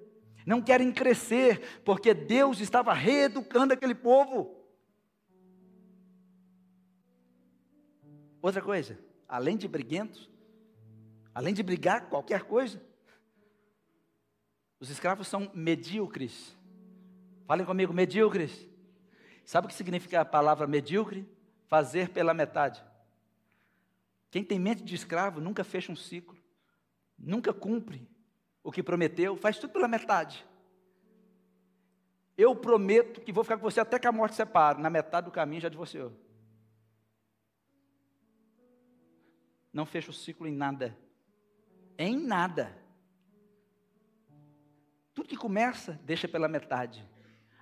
[0.46, 4.56] não querem crescer, porque Deus estava reeducando aquele povo.
[8.40, 8.96] Outra coisa,
[9.28, 10.30] além de briguentos,
[11.34, 12.80] além de brigar qualquer coisa,
[14.80, 16.56] Os escravos são medíocres.
[17.48, 18.68] Falem comigo, medíocres.
[19.48, 21.26] Sabe o que significa a palavra medíocre?
[21.68, 22.84] Fazer pela metade.
[24.30, 26.36] Quem tem mente de escravo nunca fecha um ciclo,
[27.18, 28.06] nunca cumpre
[28.62, 30.46] o que prometeu, faz tudo pela metade.
[32.36, 34.82] Eu prometo que vou ficar com você até que a morte separe.
[34.82, 36.12] Na metade do caminho já divorciou.
[39.72, 40.94] Não fecha o ciclo em nada.
[41.96, 42.76] Em nada.
[45.14, 47.02] Tudo que começa, deixa pela metade.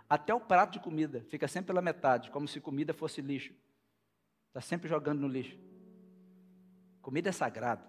[0.08, 3.52] Até o prato de comida fica sempre pela metade, como se comida fosse lixo.
[4.48, 5.58] Está sempre jogando no lixo.
[7.02, 7.84] Comida é sagrado.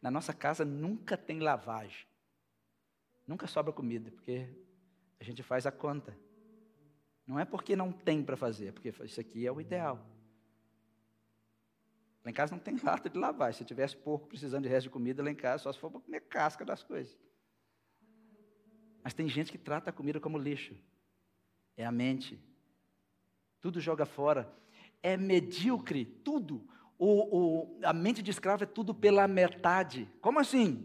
[0.00, 2.06] Na nossa casa nunca tem lavagem.
[3.26, 4.48] Nunca sobra comida, porque
[5.20, 6.16] a gente faz a conta.
[7.26, 10.02] Não é porque não tem para fazer, é porque isso aqui é o ideal.
[12.28, 13.54] Lá em casa não tem lata de lavar.
[13.54, 16.00] Se tivesse porco precisando de resto de comida, lá em casa só se for para
[16.00, 17.18] comer casca das coisas.
[19.02, 20.76] Mas tem gente que trata a comida como lixo.
[21.74, 22.38] É a mente.
[23.60, 24.52] Tudo joga fora.
[25.02, 30.08] É medíocre, tudo o, o, a mente de escravo é tudo pela metade.
[30.20, 30.84] Como assim?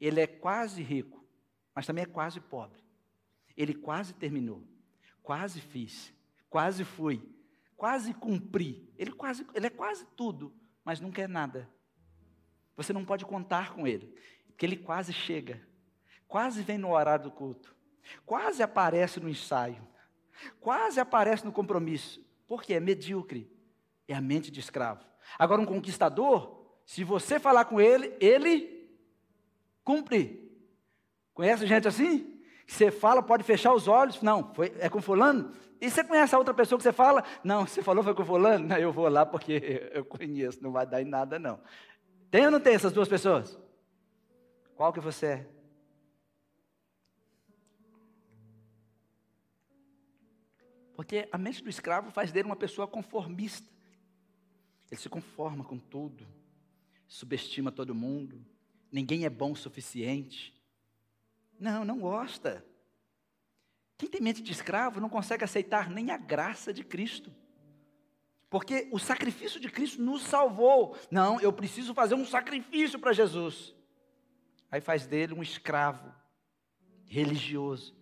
[0.00, 1.26] Ele é quase rico,
[1.74, 2.80] mas também é quase pobre.
[3.56, 4.62] Ele quase terminou,
[5.22, 6.14] quase fiz,
[6.48, 7.20] quase fui,
[7.76, 8.88] quase cumpri.
[8.96, 11.68] Ele, quase, ele é quase tudo, mas não quer nada.
[12.76, 14.14] Você não pode contar com ele,
[14.48, 15.60] porque ele quase chega,
[16.26, 17.74] quase vem no horário do culto,
[18.24, 19.86] quase aparece no ensaio,
[20.60, 23.50] quase aparece no compromisso, porque é medíocre,
[24.08, 25.04] é a mente de escravo.
[25.38, 28.90] Agora, um conquistador, se você falar com ele, ele
[29.84, 30.50] cumpre.
[31.34, 32.29] Conhece gente assim?
[32.70, 34.22] Você fala, pode fechar os olhos.
[34.22, 35.52] Não, foi, é com fulano?
[35.80, 37.24] E você conhece a outra pessoa que você fala?
[37.42, 38.68] Não, você falou foi com fulano?
[38.68, 41.60] Não, eu vou lá porque eu conheço, não vai dar em nada não.
[42.30, 43.58] Tem ou não tem essas duas pessoas?
[44.76, 45.46] Qual que você é?
[50.94, 53.68] Porque a mente do escravo faz dele uma pessoa conformista.
[54.88, 56.24] Ele se conforma com tudo,
[57.08, 58.40] subestima todo mundo,
[58.92, 60.59] ninguém é bom o suficiente.
[61.60, 62.64] Não, não gosta.
[63.98, 67.30] Quem tem mente de escravo não consegue aceitar nem a graça de Cristo.
[68.48, 70.96] Porque o sacrifício de Cristo nos salvou.
[71.10, 73.74] Não, eu preciso fazer um sacrifício para Jesus.
[74.70, 76.12] Aí faz dele um escravo
[77.04, 77.94] religioso.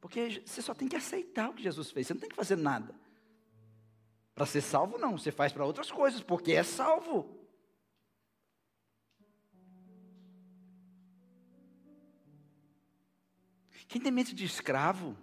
[0.00, 2.56] Porque você só tem que aceitar o que Jesus fez, você não tem que fazer
[2.56, 2.94] nada.
[4.34, 7.39] Para ser salvo, não, você faz para outras coisas, porque é salvo.
[13.88, 15.16] Quem tem mente de escravo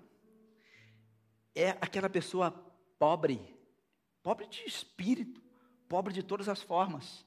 [1.56, 2.52] é aquela pessoa
[3.00, 3.40] pobre,
[4.22, 5.42] pobre de espírito,
[5.88, 7.26] pobre de todas as formas.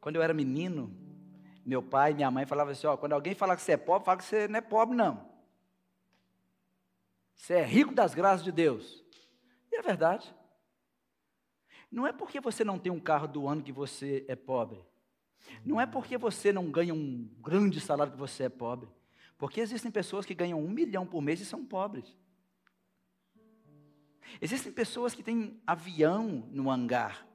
[0.00, 0.94] Quando eu era menino,
[1.64, 4.04] meu pai e minha mãe falavam assim: ó, quando alguém falar que você é pobre,
[4.04, 5.32] fala que você não é pobre, não.
[7.34, 9.04] Você é rico das graças de Deus.
[9.72, 10.34] E é verdade.
[11.90, 14.84] Não é porque você não tem um carro do ano que você é pobre.
[15.64, 18.88] Não é porque você não ganha um grande salário que você é pobre.
[19.36, 22.16] Porque existem pessoas que ganham um milhão por mês e são pobres.
[24.40, 27.26] Existem pessoas que têm avião no hangar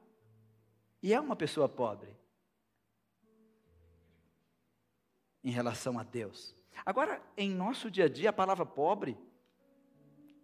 [1.02, 2.14] e é uma pessoa pobre
[5.42, 6.54] em relação a Deus.
[6.84, 9.16] Agora, em nosso dia a dia, a palavra pobre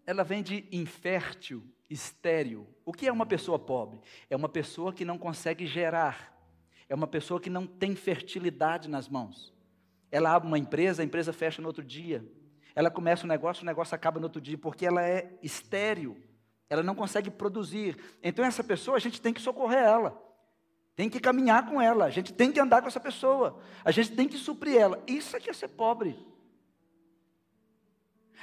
[0.06, 2.66] ela vem de infértil, estéril.
[2.84, 4.00] O que é uma pessoa pobre?
[4.30, 6.32] É uma pessoa que não consegue gerar.
[6.88, 9.54] É uma pessoa que não tem fertilidade nas mãos.
[10.10, 12.24] Ela abre uma empresa, a empresa fecha no outro dia.
[12.74, 16.16] Ela começa um negócio, o negócio acaba no outro dia, porque ela é estéril.
[16.68, 17.96] Ela não consegue produzir.
[18.22, 20.22] Então, essa pessoa, a gente tem que socorrer ela.
[20.94, 22.06] Tem que caminhar com ela.
[22.06, 23.60] A gente tem que andar com essa pessoa.
[23.84, 25.02] A gente tem que suprir ela.
[25.06, 26.18] Isso é que é ser pobre.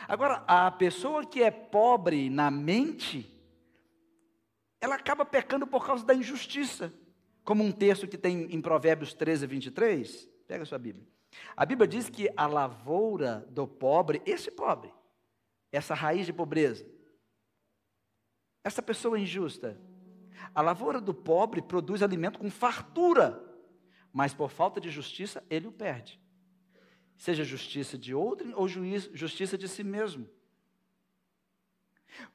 [0.07, 3.29] Agora, a pessoa que é pobre na mente,
[4.81, 6.93] ela acaba pecando por causa da injustiça.
[7.43, 10.29] Como um texto que tem em Provérbios 13, 23.
[10.47, 11.05] Pega a sua Bíblia.
[11.55, 14.93] A Bíblia diz que a lavoura do pobre, esse pobre,
[15.71, 16.85] essa raiz de pobreza,
[18.63, 19.79] essa pessoa injusta,
[20.53, 23.43] a lavoura do pobre produz alimento com fartura,
[24.11, 26.21] mas por falta de justiça ele o perde
[27.17, 30.29] seja justiça de outro ou juiz, justiça de si mesmo.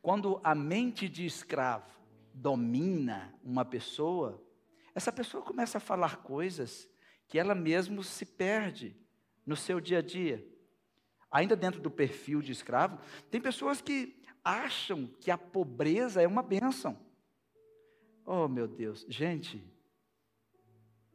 [0.01, 1.99] Quando a mente de escravo
[2.33, 4.43] domina uma pessoa,
[4.99, 6.89] essa pessoa começa a falar coisas
[7.29, 8.97] que ela mesma se perde
[9.47, 10.45] no seu dia a dia.
[11.31, 12.99] Ainda dentro do perfil de escravo,
[13.31, 16.99] tem pessoas que acham que a pobreza é uma bênção.
[18.27, 19.63] Oh, meu Deus, gente,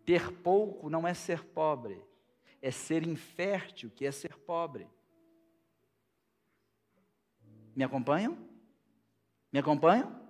[0.06, 2.02] ter pouco não é ser pobre,
[2.62, 4.88] é ser infértil que é ser pobre.
[7.76, 8.38] Me acompanham?
[9.52, 10.24] Me acompanham?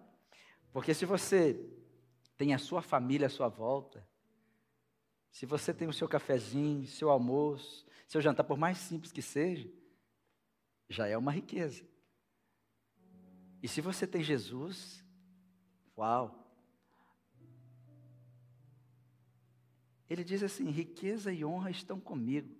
[0.71, 1.72] Porque se você
[2.37, 4.07] tem a sua família à sua volta,
[5.33, 9.67] se você tem o seu cafezinho, seu almoço, seu jantar, por mais simples que seja,
[10.87, 11.83] já é uma riqueza.
[13.61, 15.03] E se você tem Jesus,
[15.97, 16.39] uau!
[20.07, 22.55] Ele diz assim: riqueza e honra estão comigo.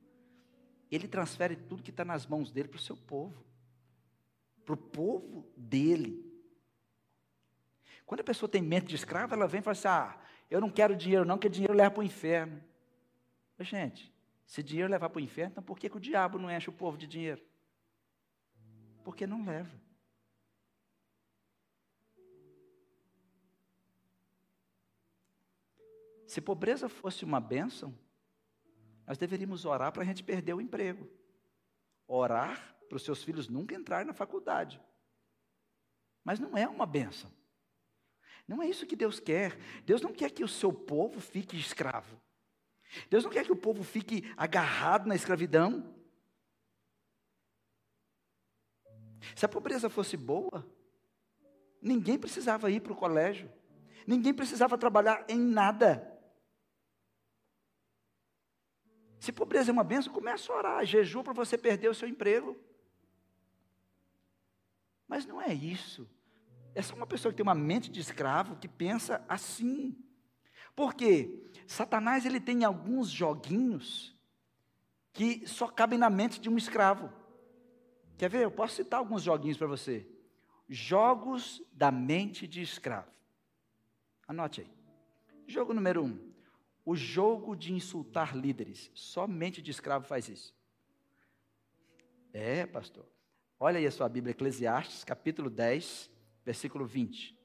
[0.90, 3.46] Ele transfere tudo que está nas mãos dele para o seu povo,
[4.66, 6.33] para o povo dele.
[8.06, 10.18] Quando a pessoa tem mente de escravo, ela vem e fala assim: ah,
[10.50, 12.64] eu não quero dinheiro, não, porque dinheiro leva para o inferno.
[13.58, 14.14] Mas, gente,
[14.46, 16.74] se dinheiro levar para o inferno, então por que, que o diabo não enche o
[16.74, 17.42] povo de dinheiro?
[19.04, 19.84] Porque não leva.
[26.28, 27.94] Se pobreza fosse uma bênção,
[29.06, 31.08] nós deveríamos orar para a gente perder o emprego.
[32.08, 34.82] Orar para os seus filhos nunca entrarem na faculdade.
[36.24, 37.32] Mas não é uma bênção.
[38.48, 39.58] Não é isso que Deus quer.
[39.86, 42.20] Deus não quer que o seu povo fique escravo.
[43.10, 45.96] Deus não quer que o povo fique agarrado na escravidão.
[49.36, 50.68] Se a pobreza fosse boa,
[51.82, 53.52] ninguém precisava ir para o colégio,
[54.06, 56.10] ninguém precisava trabalhar em nada.
[59.20, 62.60] Se pobreza é uma benção, comece a orar, jejum para você perder o seu emprego.
[65.08, 66.10] Mas não é isso.
[66.76, 69.96] É uma pessoa que tem uma mente de escravo que pensa assim.
[70.76, 74.16] Porque Satanás ele tem alguns joguinhos
[75.12, 77.12] que só cabem na mente de um escravo.
[78.18, 78.44] Quer ver?
[78.44, 80.08] Eu posso citar alguns joguinhos para você.
[80.68, 83.12] Jogos da mente de escravo.
[84.28, 84.72] Anote aí.
[85.46, 86.34] Jogo número um.
[86.86, 88.90] O jogo de insultar líderes.
[88.94, 90.56] Somente de escravo faz isso.
[92.34, 93.06] É, pastor.
[93.60, 96.10] Olha aí a sua Bíblia, Eclesiastes, capítulo 10,
[96.46, 97.38] versículo 20.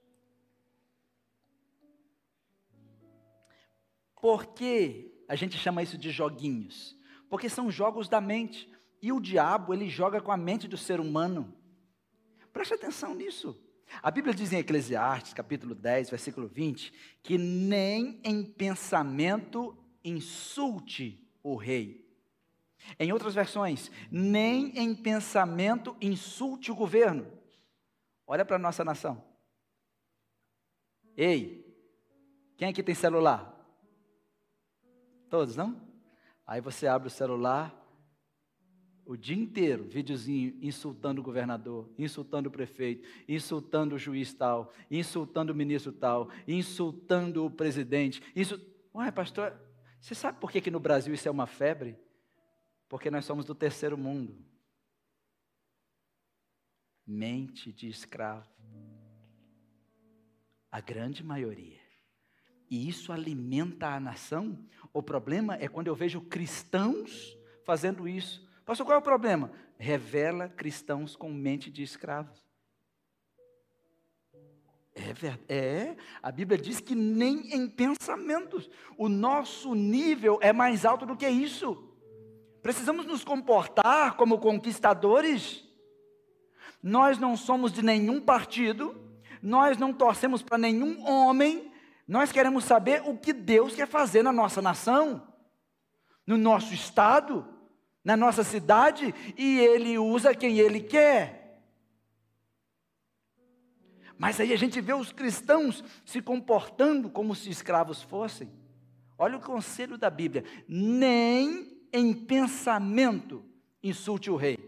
[4.21, 6.97] Por que a gente chama isso de joguinhos?
[7.29, 8.69] Porque são jogos da mente.
[9.01, 11.55] E o diabo, ele joga com a mente do ser humano.
[12.53, 13.57] Preste atenção nisso.
[14.03, 16.93] A Bíblia diz em Eclesiastes, capítulo 10, versículo 20,
[17.23, 22.07] que nem em pensamento insulte o rei.
[22.99, 27.38] Em outras versões, nem em pensamento insulte o governo.
[28.31, 29.25] Olha para a nossa nação.
[31.17, 31.67] Ei,
[32.59, 33.55] quem aqui tem celular?
[35.31, 35.81] Todos, não?
[36.47, 37.75] Aí você abre o celular,
[39.07, 45.51] o dia inteiro, videozinho insultando o governador, insultando o prefeito, insultando o juiz tal, insultando
[45.51, 48.23] o ministro tal, insultando o presidente.
[48.37, 48.61] Isso,
[48.95, 49.59] ué, pastor,
[49.99, 51.99] você sabe por que, que no Brasil isso é uma febre?
[52.91, 54.37] Porque nós somos do terceiro mundo.
[57.09, 58.47] Mente de escravo.
[60.71, 61.89] A grande maioria
[62.71, 64.59] e isso alimenta a nação.
[64.93, 68.47] O problema é quando eu vejo cristãos fazendo isso.
[68.65, 69.51] Pastor, qual é o problema?
[69.79, 72.47] Revela cristãos com mente de escravos.
[74.95, 78.69] É, verdade, é, a Bíblia diz que nem em pensamentos.
[78.97, 81.85] O nosso nível é mais alto do que isso.
[82.61, 85.65] Precisamos nos comportar como conquistadores.
[86.83, 88.95] Nós não somos de nenhum partido,
[89.43, 91.73] nós não torcemos para nenhum homem,
[92.07, 95.27] nós queremos saber o que Deus quer fazer na nossa nação,
[96.27, 97.47] no nosso estado,
[98.05, 101.39] na nossa cidade, e Ele usa quem Ele quer.
[104.17, 108.51] Mas aí a gente vê os cristãos se comportando como se escravos fossem.
[109.17, 113.45] Olha o conselho da Bíblia: nem em pensamento
[113.83, 114.59] insulte o rei,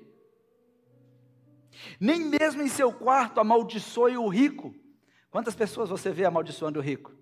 [1.98, 4.74] nem mesmo em seu quarto amaldiçoe o rico.
[5.30, 7.14] Quantas pessoas você vê amaldiçoando o rico?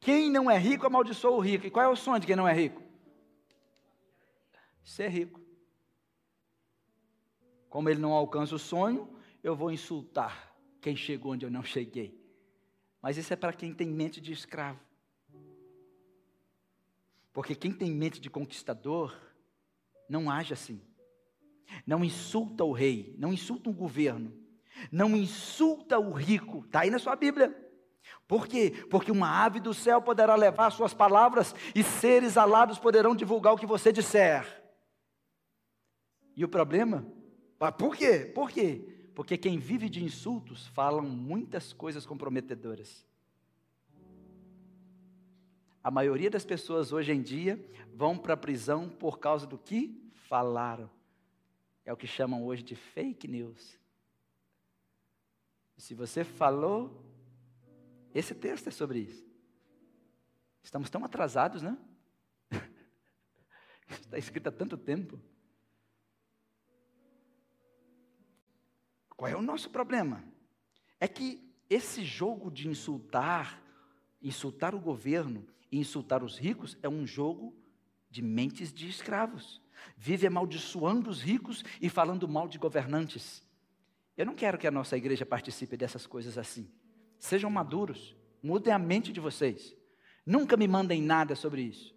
[0.00, 1.66] Quem não é rico amaldiçoa o rico.
[1.66, 2.82] E qual é o sonho de quem não é rico?
[4.82, 5.40] Ser rico.
[7.68, 9.08] Como ele não alcança o sonho,
[9.42, 12.18] eu vou insultar quem chegou onde eu não cheguei.
[13.02, 14.80] Mas isso é para quem tem mente de escravo.
[17.32, 19.16] Porque quem tem mente de conquistador
[20.08, 20.80] não age assim.
[21.86, 24.32] Não insulta o rei, não insulta o governo,
[24.90, 26.64] não insulta o rico.
[26.64, 27.54] Está aí na sua Bíblia.
[28.26, 28.72] Por quê?
[28.90, 33.58] Porque uma ave do céu poderá levar suas palavras e seres alados poderão divulgar o
[33.58, 34.62] que você disser.
[36.36, 37.06] E o problema?
[37.78, 38.30] Por quê?
[38.34, 39.10] Por quê?
[39.14, 43.04] Porque quem vive de insultos falam muitas coisas comprometedoras.
[45.82, 47.58] A maioria das pessoas hoje em dia
[47.94, 50.90] vão para a prisão por causa do que falaram.
[51.88, 53.80] É o que chamam hoje de fake news.
[55.78, 57.02] Se você falou,
[58.14, 59.26] esse texto é sobre isso.
[60.62, 61.78] Estamos tão atrasados, né?
[63.88, 65.18] Está escrito há tanto tempo.
[69.16, 70.22] Qual é o nosso problema?
[71.00, 73.62] É que esse jogo de insultar,
[74.20, 77.56] insultar o governo e insultar os ricos é um jogo
[78.10, 79.66] de mentes de escravos.
[79.96, 83.42] Vive amaldiçoando os ricos e falando mal de governantes.
[84.16, 86.70] Eu não quero que a nossa igreja participe dessas coisas assim.
[87.18, 89.76] Sejam maduros, mudem a mente de vocês.
[90.24, 91.96] Nunca me mandem nada sobre isso.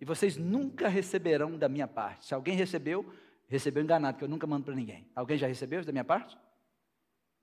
[0.00, 2.26] E vocês nunca receberão da minha parte.
[2.26, 3.10] Se alguém recebeu,
[3.48, 5.10] recebeu enganado, que eu nunca mando para ninguém.
[5.14, 6.36] Alguém já recebeu isso da minha parte?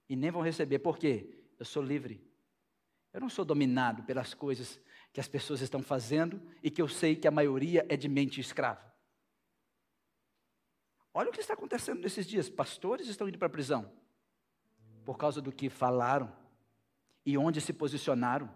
[0.08, 1.44] E nem vão receber, por quê?
[1.58, 2.24] Eu sou livre.
[3.14, 4.80] Eu não sou dominado pelas coisas
[5.14, 8.40] que as pessoas estão fazendo e que eu sei que a maioria é de mente
[8.40, 8.92] escrava.
[11.14, 12.50] Olha o que está acontecendo nesses dias.
[12.50, 13.92] Pastores estão indo para a prisão
[15.04, 16.32] por causa do que falaram
[17.26, 18.50] e onde se posicionaram.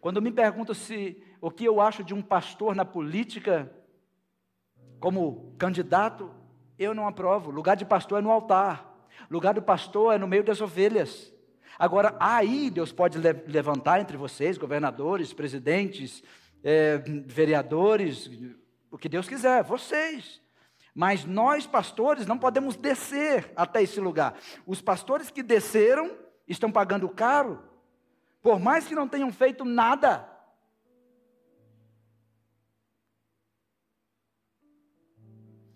[0.00, 3.70] Quando me perguntam se o que eu acho de um pastor na política
[4.98, 6.34] como candidato,
[6.78, 7.50] eu não aprovo.
[7.50, 9.06] Lugar de pastor é no altar.
[9.30, 11.32] Lugar do pastor é no meio das ovelhas.
[11.78, 16.22] Agora, aí Deus pode levantar entre vocês, governadores, presidentes,
[16.64, 18.30] é, vereadores,
[18.90, 20.40] o que Deus quiser, vocês.
[20.94, 24.38] Mas nós, pastores, não podemos descer até esse lugar.
[24.66, 26.16] Os pastores que desceram
[26.48, 27.62] estão pagando caro,
[28.40, 30.26] por mais que não tenham feito nada.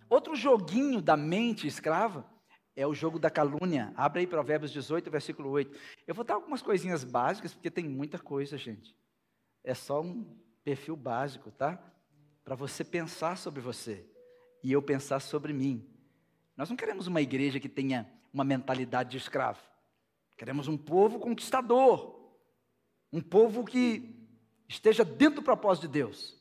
[0.08, 2.29] Outro joguinho da mente escrava
[2.80, 3.92] é o jogo da calúnia.
[3.94, 5.78] Abre aí Provérbios 18, versículo 8.
[6.06, 8.96] Eu vou dar algumas coisinhas básicas, porque tem muita coisa, gente.
[9.62, 10.24] É só um
[10.64, 11.78] perfil básico, tá?
[12.42, 14.06] Para você pensar sobre você
[14.62, 15.86] e eu pensar sobre mim.
[16.56, 19.60] Nós não queremos uma igreja que tenha uma mentalidade de escravo.
[20.38, 22.18] Queremos um povo conquistador.
[23.12, 24.26] Um povo que
[24.66, 26.34] esteja dentro do propósito de Deus.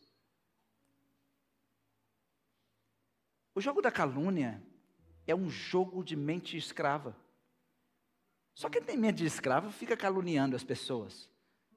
[3.53, 4.63] O jogo da calúnia
[5.31, 7.15] é um jogo de mente escrava.
[8.53, 11.29] Só quem tem mente de escravo fica caluniando as pessoas,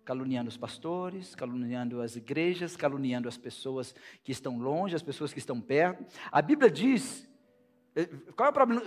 [0.04, 3.94] caluniando os pastores, caluniando as igrejas, caluniando as pessoas
[4.24, 6.04] que estão longe, as pessoas que estão perto.
[6.30, 7.28] A Bíblia diz.
[7.94, 8.82] Eh, qual é o problema?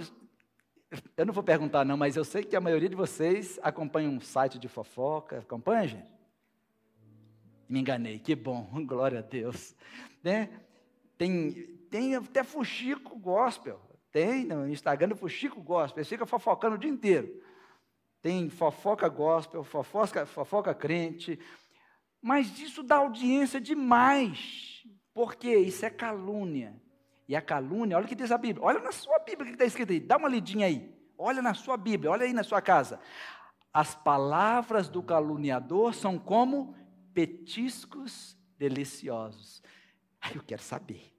[1.15, 4.19] Eu não vou perguntar, não, mas eu sei que a maioria de vocês acompanha um
[4.19, 5.39] site de fofoca.
[5.39, 6.13] Acompanha, gente?
[7.67, 9.75] Me enganei, que bom, glória a Deus.
[10.23, 10.49] Né?
[11.17, 11.51] Tem,
[11.89, 13.79] tem até fuxico gospel.
[14.15, 15.99] Tem no Instagram do fuxico gospel.
[15.99, 17.43] Ele fica fofocando o dia inteiro.
[18.21, 21.37] Tem fofoca gospel, fofoca, fofoca crente.
[22.21, 24.87] Mas isso dá audiência demais.
[25.13, 26.81] Porque isso é calúnia.
[27.27, 28.65] E a calúnia, olha o que diz a Bíblia.
[28.65, 29.99] Olha na sua Bíblia o que está escrito aí.
[29.99, 30.97] Dá uma lidinha aí.
[31.17, 33.01] Olha na sua Bíblia, olha aí na sua casa.
[33.73, 36.73] As palavras do caluniador são como
[37.13, 39.61] petiscos deliciosos.
[40.21, 41.14] Aí eu quero saber.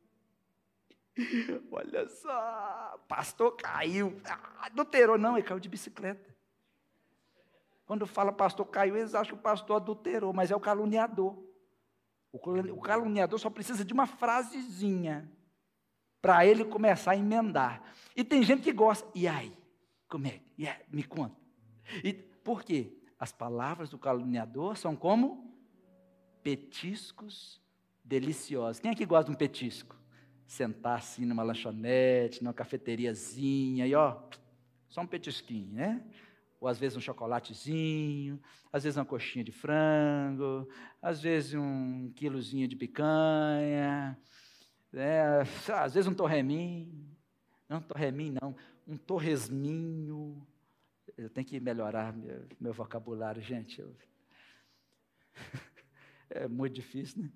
[1.70, 4.20] Olha só, pastor caiu.
[4.24, 6.34] Ah, adulterou, não, ele caiu de bicicleta.
[7.86, 11.36] Quando fala pastor caiu, eles acham que o pastor adulterou, mas é o caluniador.
[12.32, 15.30] O caluniador só precisa de uma frasezinha
[16.20, 17.82] para ele começar a emendar.
[18.14, 19.08] E tem gente que gosta.
[19.14, 19.56] E aí?
[20.08, 20.40] Como é?
[20.58, 21.36] Yeah, me conta.
[22.04, 22.92] E por quê?
[23.18, 25.56] As palavras do caluniador são como
[26.42, 27.62] petiscos
[28.04, 28.80] deliciosos.
[28.80, 29.95] Quem é que gosta de um petisco?
[30.46, 34.22] Sentar assim numa lanchonete, numa cafeteriazinha, e ó,
[34.88, 36.04] só um petisquinho, né?
[36.60, 38.40] Ou às vezes um chocolatezinho,
[38.72, 40.68] às vezes uma coxinha de frango,
[41.02, 44.18] às vezes um quilozinho de picanha,
[44.92, 45.40] né?
[45.74, 47.06] às vezes um torreminho,
[47.68, 50.46] não torreminho não, um torresminho.
[51.16, 53.80] Eu tenho que melhorar meu, meu vocabulário, gente.
[53.80, 53.94] Eu...
[56.28, 57.30] É muito difícil, né?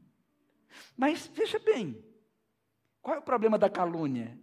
[0.97, 2.05] Mas veja bem,
[3.03, 4.39] qual é o problema da calúnia?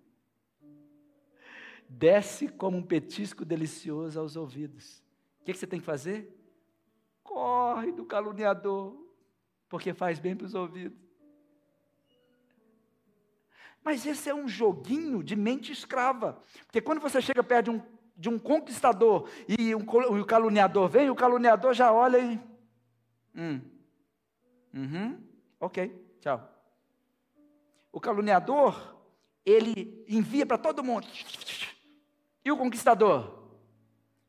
[1.89, 5.03] Desce como um petisco delicioso aos ouvidos.
[5.39, 6.35] O que, você tem que fazer?
[7.23, 8.97] Corre do caluniador,
[9.69, 10.97] porque faz bem para os ouvidos.
[13.83, 16.41] Mas esse é um joguinho de mente escrava.
[16.65, 17.81] Porque quando você chega perto de um,
[18.17, 22.39] de um conquistador e um, o caluniador vem, o caluniador já olha e.
[23.33, 23.61] Hum.
[24.73, 25.23] Uhum.
[25.59, 26.56] Ok, tchau.
[27.97, 28.95] O caluniador,
[29.43, 31.07] ele envia para todo mundo.
[32.45, 33.49] E o conquistador?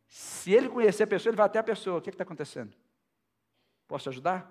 [0.06, 1.98] Se ele conhecer a pessoa, ele vai até a pessoa.
[1.98, 2.74] O que está acontecendo?
[3.86, 4.50] Posso ajudar?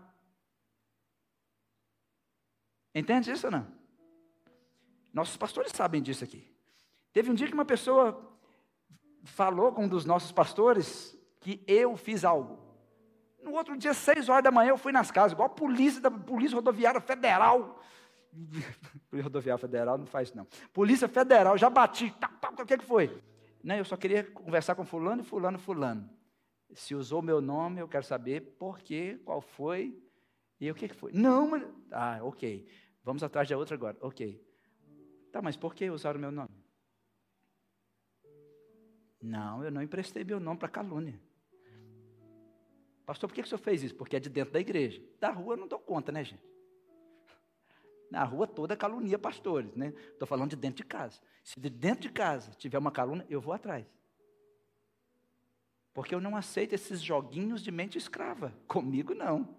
[2.94, 3.66] Entende isso ou não?
[5.12, 6.48] Nossos pastores sabem disso aqui.
[7.12, 8.38] Teve um dia que uma pessoa
[9.24, 12.60] falou com um dos nossos pastores que eu fiz algo.
[13.42, 16.12] No outro dia, seis horas da manhã, eu fui nas casas, igual a polícia da
[16.12, 17.82] Polícia Rodoviária Federal.
[19.24, 20.46] Rodoviária Federal não faz não.
[20.74, 22.12] Polícia Federal, já bati.
[22.20, 23.22] Tá, tá, o que, que foi?
[23.64, 26.10] Não, eu só queria conversar com fulano, fulano, fulano.
[26.74, 30.02] Se usou meu nome, eu quero saber por quê, qual foi
[30.60, 31.12] e o que, que foi.
[31.14, 31.64] Não, mas...
[31.92, 32.68] Ah, ok.
[33.04, 33.98] Vamos atrás de outra agora.
[34.02, 34.44] Ok.
[35.32, 36.50] Tá, mas por que usaram meu nome?
[39.22, 41.20] Não, eu não emprestei meu nome para calúnia.
[43.06, 43.96] Pastor, por que, que o senhor fez isso?
[43.96, 45.02] Porque é de dentro da igreja.
[45.20, 46.44] Da rua eu não dou conta, né, gente?
[48.10, 49.94] Na rua toda calunia pastores, né?
[50.12, 51.20] Estou falando de dentro de casa.
[51.44, 53.86] Se de dentro de casa tiver uma calúnia, eu vou atrás.
[55.94, 58.54] Porque eu não aceito esses joguinhos de mente escrava.
[58.68, 59.56] Comigo não.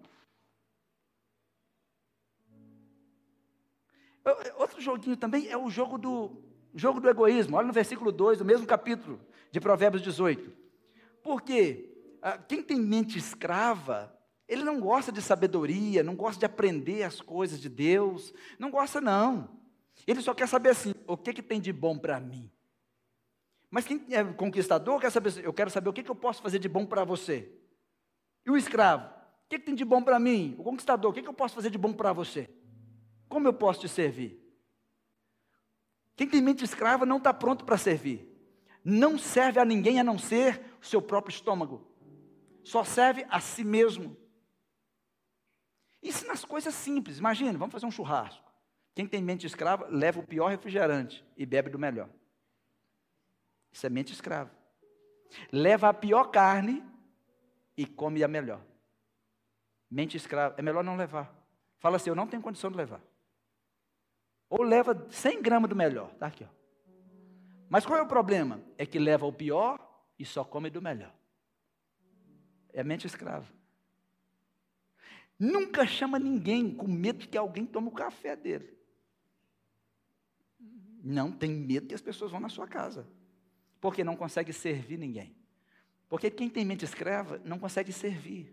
[4.57, 6.43] Outro joguinho também é o jogo do,
[6.75, 7.57] jogo do egoísmo.
[7.57, 9.21] Olha no versículo 2 do mesmo capítulo
[9.51, 10.53] de Provérbios 18.
[11.23, 14.17] Porque ah, quem tem mente escrava,
[14.49, 19.01] ele não gosta de sabedoria, não gosta de aprender as coisas de Deus, não gosta
[19.01, 19.51] não.
[20.07, 22.51] Ele só quer saber assim, o que, que tem de bom para mim?
[23.71, 26.59] Mas quem é conquistador quer saber, eu quero saber o que, que eu posso fazer
[26.59, 27.53] de bom para você.
[28.47, 30.55] E o escravo, o que, que tem de bom para mim?
[30.59, 32.49] O conquistador, o que, que eu posso fazer de bom para você?
[33.29, 34.43] Como eu posso te servir?
[36.17, 38.27] Quem tem mente escrava não está pronto para servir.
[38.83, 41.87] Não serve a ninguém a não ser o seu próprio estômago.
[42.65, 44.17] Só serve a si mesmo.
[46.03, 47.19] Isso nas coisas simples.
[47.19, 48.47] Imagina, vamos fazer um churrasco.
[48.95, 52.09] Quem tem mente escrava leva o pior refrigerante e bebe do melhor.
[53.71, 54.51] Isso é mente escrava.
[55.53, 56.85] Leva a pior carne
[57.77, 58.61] e come a melhor.
[59.91, 61.33] Mente escrava, é melhor não levar.
[61.79, 63.01] Fala assim, eu não tenho condição de levar.
[64.51, 66.11] Ou leva 100 gramas do melhor.
[66.13, 66.59] Está aqui, ó.
[67.69, 68.61] Mas qual é o problema?
[68.77, 69.79] É que leva o pior
[70.19, 71.15] e só come do melhor.
[72.73, 73.47] É mente escrava.
[75.39, 78.77] Nunca chama ninguém com medo de que alguém tome o café dele.
[81.03, 83.07] Não tem medo que as pessoas vão na sua casa.
[83.81, 85.37] Porque não consegue servir ninguém.
[86.09, 88.53] Porque quem tem mente escrava não consegue servir.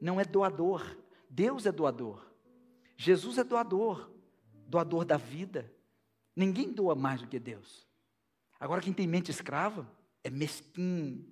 [0.00, 0.96] Não é doador.
[1.28, 2.30] Deus é doador.
[2.96, 4.10] Jesus é doador,
[4.66, 5.72] doador da vida.
[6.36, 7.88] Ninguém doa mais do que Deus.
[8.58, 9.90] Agora, quem tem mente escrava
[10.22, 11.26] é mesquinho,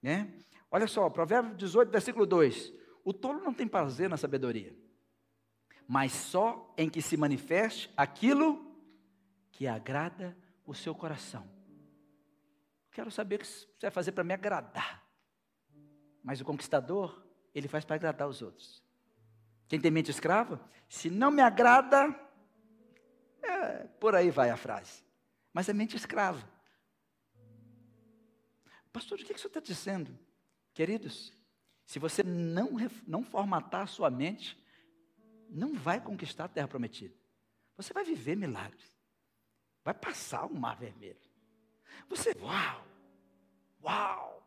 [0.00, 0.32] né?
[0.70, 2.72] Olha só, Provérbio 18, versículo 2:
[3.04, 4.76] O tolo não tem prazer na sabedoria,
[5.86, 8.76] mas só em que se manifeste aquilo
[9.50, 11.48] que agrada o seu coração.
[12.92, 15.02] Quero saber o que você vai fazer para me agradar.
[16.22, 17.24] Mas o conquistador,
[17.54, 18.82] ele faz para agradar os outros.
[19.68, 20.60] Quem tem mente escrava?
[20.88, 22.14] Se não me agrada,
[23.42, 25.04] é, por aí vai a frase.
[25.52, 26.46] Mas é mente escrava.
[28.92, 30.18] Pastor, o que, que o senhor está dizendo?
[30.74, 31.32] Queridos,
[31.88, 32.72] se você não,
[33.06, 34.62] não formatar a sua mente,
[35.48, 37.14] não vai conquistar a terra prometida.
[37.78, 38.94] Você vai viver milagres.
[39.82, 41.18] Vai passar o mar vermelho.
[42.10, 42.86] Você, uau,
[43.82, 44.46] uau,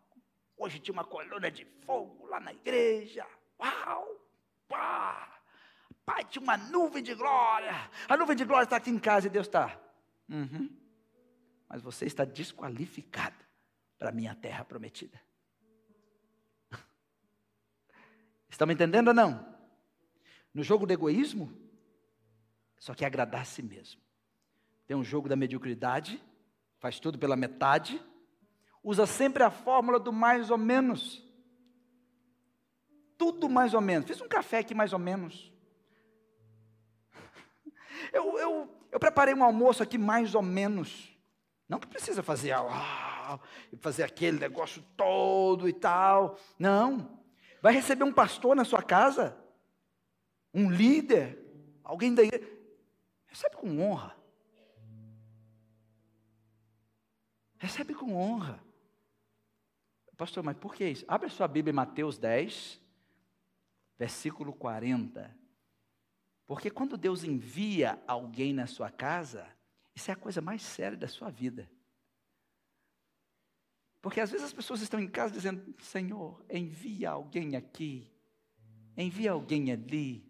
[0.55, 3.25] hoje tinha uma coluna de fogo lá na igreja.
[3.59, 4.07] Uau,
[4.67, 5.41] Pá!
[6.05, 7.89] Pai, tinha uma nuvem de glória.
[8.07, 9.81] A nuvem de glória está aqui em casa e Deus está.
[10.29, 10.69] Uhum.
[11.67, 13.43] Mas você está desqualificado
[13.97, 15.19] para a minha terra prometida.
[18.51, 19.51] Estão me entendendo ou não?
[20.53, 21.51] No jogo do egoísmo,
[22.77, 23.99] só quer agradar a si mesmo.
[24.85, 26.21] Tem um jogo da mediocridade,
[26.77, 27.99] faz tudo pela metade,
[28.83, 31.23] usa sempre a fórmula do mais ou menos
[33.21, 34.07] tudo mais ou menos.
[34.07, 35.53] Fiz um café aqui mais ou menos.
[38.11, 41.15] Eu, eu, eu preparei um almoço aqui mais ou menos.
[41.69, 43.39] Não que precisa fazer, ah,
[43.79, 46.35] fazer aquele negócio todo e tal.
[46.57, 47.20] Não.
[47.61, 49.37] Vai receber um pastor na sua casa,
[50.53, 51.37] um líder,
[51.83, 52.49] alguém da igreja.
[53.27, 54.17] Recebe com honra.
[57.57, 58.61] Recebe com honra.
[60.17, 61.05] Pastor, mas por que isso?
[61.07, 62.79] Abre a sua Bíblia em Mateus 10,
[63.97, 65.35] versículo 40.
[66.45, 69.47] Porque quando Deus envia alguém na sua casa,
[69.95, 71.69] isso é a coisa mais séria da sua vida.
[74.01, 78.11] Porque às vezes as pessoas estão em casa dizendo: Senhor, envia alguém aqui,
[78.97, 80.27] envia alguém ali.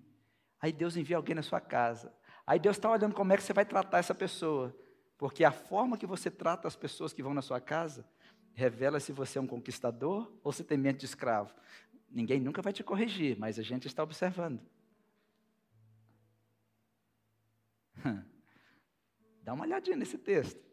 [0.59, 2.13] Aí Deus envia alguém na sua casa.
[2.45, 4.75] Aí Deus está olhando como é que você vai tratar essa pessoa.
[5.17, 8.05] Porque a forma que você trata as pessoas que vão na sua casa
[8.53, 11.53] revela se você é um conquistador ou se tem mente de escravo.
[12.09, 14.59] Ninguém nunca vai te corrigir, mas a gente está observando.
[19.41, 20.70] Dá uma olhadinha nesse texto.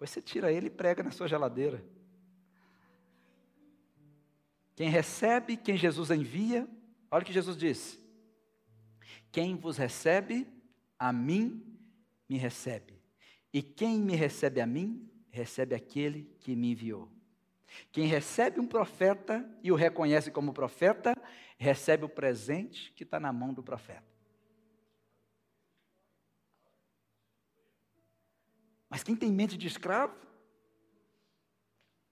[0.00, 1.84] Depois você tira ele e prega na sua geladeira.
[4.74, 6.66] Quem recebe, quem Jesus envia,
[7.10, 8.00] olha o que Jesus disse:
[9.30, 10.46] Quem vos recebe,
[10.98, 11.62] a mim
[12.26, 12.98] me recebe.
[13.52, 17.06] E quem me recebe a mim, recebe aquele que me enviou.
[17.92, 21.14] Quem recebe um profeta e o reconhece como profeta,
[21.58, 24.09] recebe o presente que está na mão do profeta.
[28.90, 30.14] Mas quem tem mente de escravo,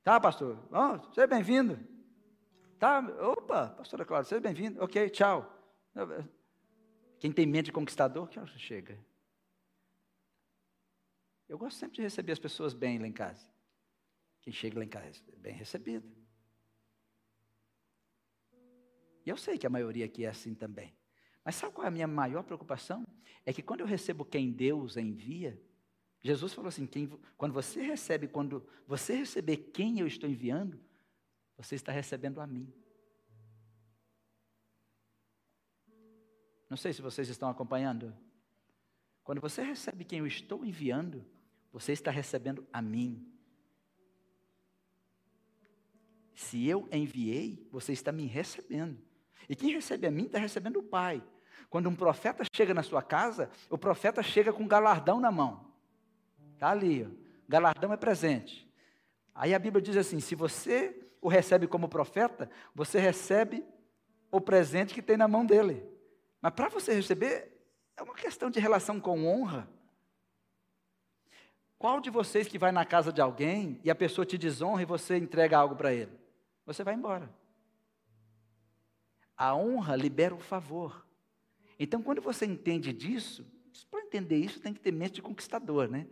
[0.04, 0.56] tá, pastor?
[0.70, 1.76] Oh, seja bem-vindo.
[2.78, 4.80] Tá, opa, pastora Cláudia, seja bem-vindo.
[4.80, 5.52] Ok, tchau.
[7.18, 8.96] Quem tem mente de conquistador, que hora chega?
[11.48, 13.44] Eu gosto sempre de receber as pessoas bem lá em casa.
[14.40, 16.08] Quem chega lá em casa é bem recebido.
[19.26, 20.96] E eu sei que a maioria aqui é assim também.
[21.44, 23.04] Mas sabe qual é a minha maior preocupação?
[23.44, 25.60] É que quando eu recebo quem Deus envia,
[26.22, 30.80] Jesus falou assim: quem, quando você recebe, quando você receber quem eu estou enviando,
[31.56, 32.72] você está recebendo a mim.
[36.68, 38.14] Não sei se vocês estão acompanhando.
[39.24, 41.24] Quando você recebe quem eu estou enviando,
[41.72, 43.30] você está recebendo a mim.
[46.34, 48.98] Se eu enviei, você está me recebendo.
[49.48, 51.22] E quem recebe a mim está recebendo o Pai.
[51.68, 55.67] Quando um profeta chega na sua casa, o profeta chega com um galardão na mão.
[56.58, 57.10] Está ali, ó.
[57.48, 58.68] galardão é presente.
[59.32, 63.64] Aí a Bíblia diz assim: se você o recebe como profeta, você recebe
[64.28, 65.86] o presente que tem na mão dele.
[66.42, 67.56] Mas para você receber,
[67.96, 69.68] é uma questão de relação com honra.
[71.78, 74.84] Qual de vocês que vai na casa de alguém e a pessoa te desonra e
[74.84, 76.10] você entrega algo para ele?
[76.66, 77.32] Você vai embora.
[79.36, 81.06] A honra libera o favor.
[81.78, 83.46] Então, quando você entende disso,
[83.88, 86.06] para entender isso tem que ter mente de conquistador, né?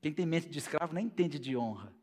[0.00, 1.94] Quem tem mente de escravo nem entende de honra.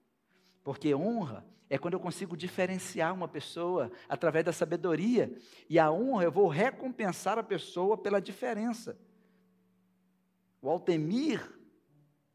[0.64, 5.36] Porque honra é quando eu consigo diferenciar uma pessoa através da sabedoria.
[5.70, 8.98] E a honra, eu vou recompensar a pessoa pela diferença.
[10.62, 11.58] O Altemir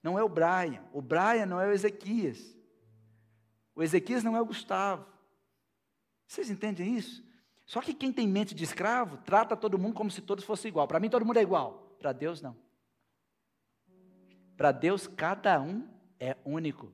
[0.02, 2.56] não é o Brian, o Brian não é o Ezequias,
[3.74, 5.06] o Ezequias não é o Gustavo.
[6.26, 7.24] Vocês entendem isso?
[7.64, 10.88] Só que quem tem mente de escravo trata todo mundo como se todos fossem igual.
[10.88, 12.56] Para mim todo mundo é igual, para Deus não.
[14.56, 15.88] Para Deus cada um
[16.18, 16.92] é único.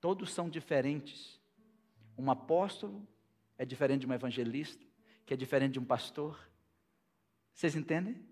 [0.00, 1.40] Todos são diferentes.
[2.16, 3.06] Um apóstolo
[3.58, 4.84] é diferente de um evangelista,
[5.24, 6.38] que é diferente de um pastor.
[7.52, 8.24] Vocês entendem?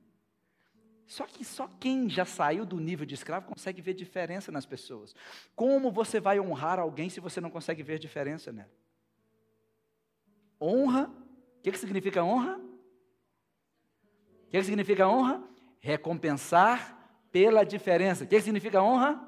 [1.06, 5.14] Só que só quem já saiu do nível de escravo consegue ver diferença nas pessoas.
[5.54, 8.72] Como você vai honrar alguém se você não consegue ver diferença nela?
[10.60, 11.08] Honra,
[11.58, 12.56] o que, que significa honra?
[12.56, 15.42] O que, que significa honra?
[15.78, 17.03] Recompensar
[17.34, 18.22] pela diferença.
[18.22, 19.20] O que, significa honra?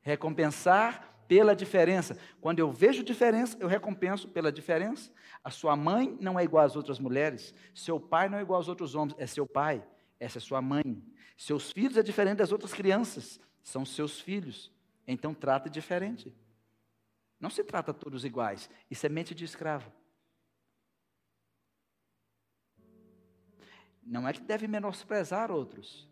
[0.00, 2.16] Recompensar pela diferença.
[2.40, 5.12] Quando eu vejo diferença, eu recompenso pela diferença.
[5.44, 8.68] A sua mãe não é igual às outras mulheres, seu pai não é igual aos
[8.68, 9.86] outros homens, é seu pai,
[10.18, 11.04] essa é sua mãe.
[11.36, 14.72] Seus filhos é diferente das outras crianças, são seus filhos.
[15.06, 16.34] Então trata diferente.
[17.38, 18.70] Não se trata todos iguais.
[18.90, 19.92] Isso é mente de escravo.
[24.02, 26.09] Não é que deve menosprezar outros,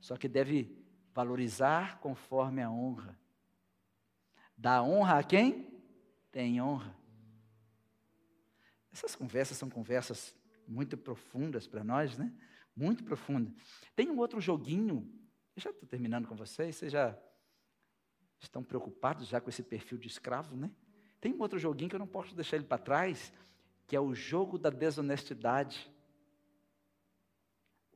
[0.00, 0.76] só que deve
[1.14, 3.18] valorizar conforme a honra.
[4.56, 5.68] Dá honra a quem?
[6.30, 6.96] Tem honra.
[8.92, 10.34] Essas conversas são conversas
[10.66, 12.32] muito profundas para nós, né?
[12.78, 13.52] muito profunda.
[13.96, 15.10] Tem um outro joguinho,
[15.56, 17.18] eu já estou terminando com vocês, vocês já
[18.38, 20.70] estão preocupados já com esse perfil de escravo, né?
[21.20, 23.32] Tem um outro joguinho que eu não posso deixar ele para trás,
[23.84, 25.90] que é o jogo da desonestidade.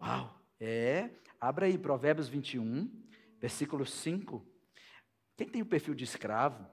[0.01, 0.42] Uau!
[0.65, 1.11] É,
[1.41, 2.89] abra aí Provérbios 21,
[3.41, 4.47] versículo 5.
[5.37, 6.65] Quem tem o perfil de escravo,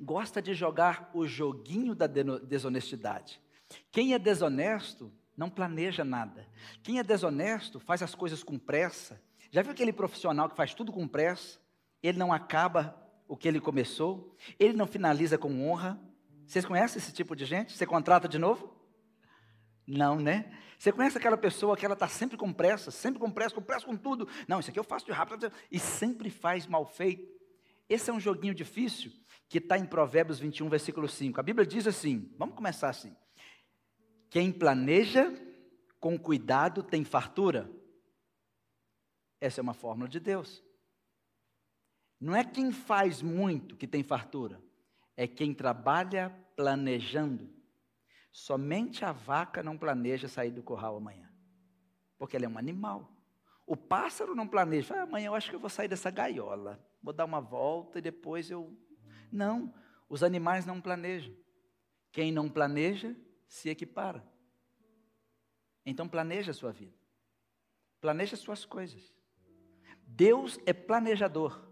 [0.00, 3.42] gosta de jogar o joguinho da desonestidade.
[3.90, 6.48] Quem é desonesto não planeja nada.
[6.82, 9.22] Quem é desonesto faz as coisas com pressa.
[9.50, 11.60] Já viu aquele profissional que faz tudo com pressa?
[12.02, 12.96] Ele não acaba
[13.28, 16.00] o que ele começou, ele não finaliza com honra.
[16.46, 17.76] Vocês conhecem esse tipo de gente?
[17.76, 18.77] Você contrata de novo?
[19.88, 20.52] Não, né?
[20.78, 23.86] Você conhece aquela pessoa que ela está sempre com pressa, sempre com pressa, com pressa
[23.86, 24.28] com tudo.
[24.46, 25.50] Não, isso aqui eu faço de rápido.
[25.72, 27.26] E sempre faz mal feito.
[27.88, 29.10] Esse é um joguinho difícil
[29.48, 31.40] que está em Provérbios 21, versículo 5.
[31.40, 33.16] A Bíblia diz assim: vamos começar assim.
[34.28, 35.32] Quem planeja
[35.98, 37.70] com cuidado tem fartura.
[39.40, 40.62] Essa é uma fórmula de Deus.
[42.20, 44.60] Não é quem faz muito que tem fartura,
[45.16, 47.57] é quem trabalha planejando.
[48.38, 51.28] Somente a vaca não planeja sair do curral amanhã,
[52.16, 53.12] porque ela é um animal.
[53.66, 57.12] O pássaro não planeja, ah, amanhã eu acho que eu vou sair dessa gaiola, vou
[57.12, 58.78] dar uma volta e depois eu.
[59.32, 59.74] Não,
[60.08, 61.34] os animais não planejam.
[62.12, 63.16] Quem não planeja,
[63.48, 64.24] se equipara.
[65.84, 66.96] Então planeja a sua vida.
[68.00, 69.12] Planeja as suas coisas.
[70.06, 71.68] Deus é planejador.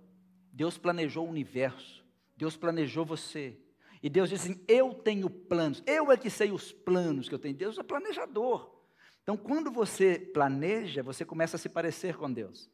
[0.52, 2.04] Deus planejou o universo.
[2.36, 3.56] Deus planejou você.
[4.02, 5.82] E Deus diz assim: Eu tenho planos.
[5.86, 7.54] Eu é que sei os planos que eu tenho.
[7.54, 8.74] Deus é planejador.
[9.22, 12.70] Então, quando você planeja, você começa a se parecer com Deus.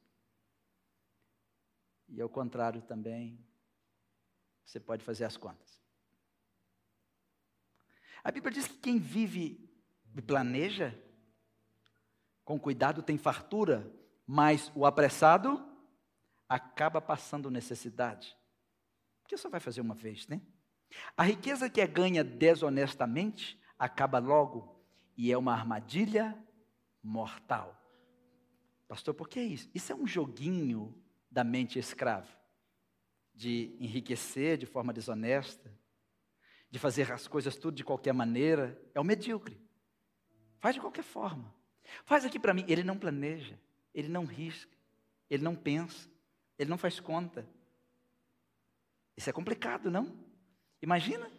[2.09, 3.43] E ao contrário também,
[4.65, 5.81] você pode fazer as contas.
[8.23, 9.69] A Bíblia diz que quem vive
[10.15, 10.95] e planeja,
[12.45, 13.91] com cuidado tem fartura,
[14.27, 15.67] mas o apressado
[16.49, 18.37] acaba passando necessidade.
[19.23, 20.43] Porque só vai fazer uma vez, né?
[21.17, 24.81] A riqueza que é ganha desonestamente acaba logo
[25.17, 26.37] e é uma armadilha
[27.03, 27.79] mortal.
[28.89, 29.71] Pastor, por que isso?
[29.75, 30.95] Isso é um joguinho
[31.31, 32.29] da mente escrava
[33.35, 35.73] de enriquecer de forma desonesta,
[36.71, 38.81] de fazer as coisas tudo de qualquer maneira.
[38.95, 39.61] É o medíocre.
[40.59, 41.55] Faz de qualquer forma.
[42.05, 42.65] Faz aqui para mim.
[42.69, 43.59] Ele não planeja,
[43.95, 44.77] ele não risca,
[45.29, 46.09] ele não pensa,
[46.59, 47.49] ele não faz conta.
[49.17, 50.32] Isso é complicado, não?
[50.83, 51.31] Imagina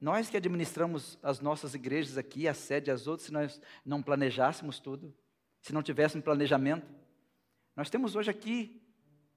[0.00, 4.02] nós que administramos as nossas igrejas aqui, a sede e as outras, se nós não
[4.02, 5.16] planejássemos tudo,
[5.60, 6.84] se não tivéssemos planejamento.
[7.76, 8.82] Nós temos hoje aqui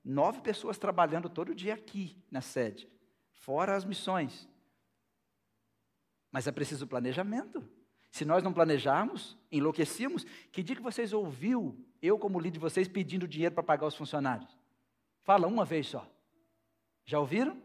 [0.04, 2.90] nove pessoas trabalhando todo dia aqui na sede,
[3.32, 4.50] fora as missões.
[6.32, 7.64] Mas é preciso planejamento.
[8.12, 10.26] Se nós não planejarmos, enlouquecemos.
[10.52, 13.96] Que dia que vocês ouviu eu, como líder de vocês, pedindo dinheiro para pagar os
[13.96, 14.58] funcionários?
[15.22, 16.10] Fala uma vez só.
[17.06, 17.62] Já ouviram?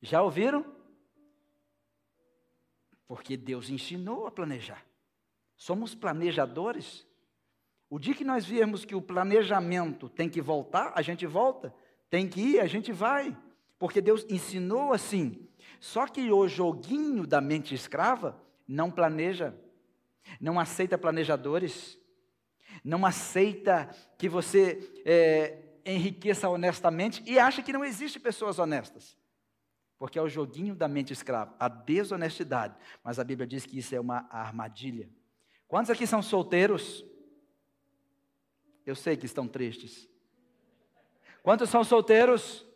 [0.00, 0.73] Já ouviram?
[3.06, 4.84] Porque Deus ensinou a planejar.
[5.56, 7.06] Somos planejadores.
[7.88, 11.74] O dia que nós viermos que o planejamento tem que voltar, a gente volta.
[12.10, 13.36] Tem que ir, a gente vai.
[13.78, 15.48] Porque Deus ensinou assim.
[15.80, 19.54] Só que o joguinho da mente escrava não planeja,
[20.40, 21.98] não aceita planejadores,
[22.82, 29.16] não aceita que você é, enriqueça honestamente e acha que não existe pessoas honestas.
[29.98, 32.76] Porque é o joguinho da mente escrava, a desonestidade.
[33.02, 35.08] Mas a Bíblia diz que isso é uma armadilha.
[35.68, 37.04] Quantos aqui são solteiros?
[38.84, 40.08] Eu sei que estão tristes.
[41.42, 42.66] Quantos são solteiros?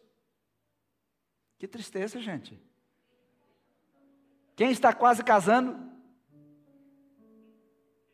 [1.59, 2.61] Que tristeza, gente.
[4.55, 5.91] Quem está quase casando?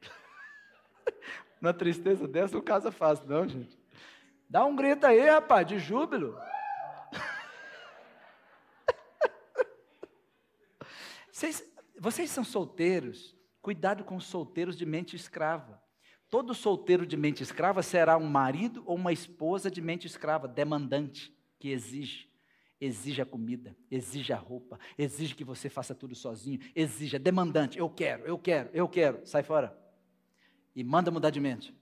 [1.61, 3.79] Na tristeza dessa, não casa fácil, não, gente.
[4.49, 6.39] Dá um grito aí, rapaz, de júbilo.
[11.35, 11.65] Vocês,
[11.99, 15.83] vocês são solteiros, cuidado com os solteiros de mente escrava.
[16.31, 21.37] Todo solteiro de mente escrava será um marido ou uma esposa de mente escrava, demandante,
[21.59, 22.31] que exige.
[22.81, 27.81] Exige a comida, exige a roupa, exige que você faça tudo sozinho, exige, é demandante.
[27.81, 29.27] Eu quero, eu quero, eu quero.
[29.27, 29.77] Sai fora.
[30.73, 31.75] E manda mudar de mente.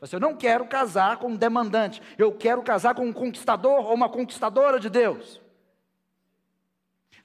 [0.00, 3.94] Você, eu não quero casar com um demandante, eu quero casar com um conquistador ou
[3.94, 5.45] uma conquistadora de Deus.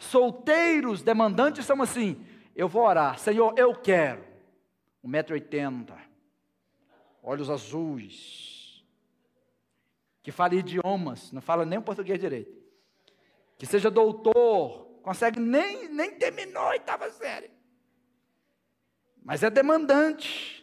[0.02, 2.26] Solteiros demandantes são assim:
[2.56, 4.26] eu vou orar, Senhor, eu quero.
[5.06, 5.97] 1,80m,
[7.24, 8.84] olhos azuis,
[10.22, 12.56] que fale idiomas, não fala nem o português direito,
[13.58, 17.49] que seja doutor, consegue nem, nem terminou a oitava série,
[19.24, 20.60] mas é demandante.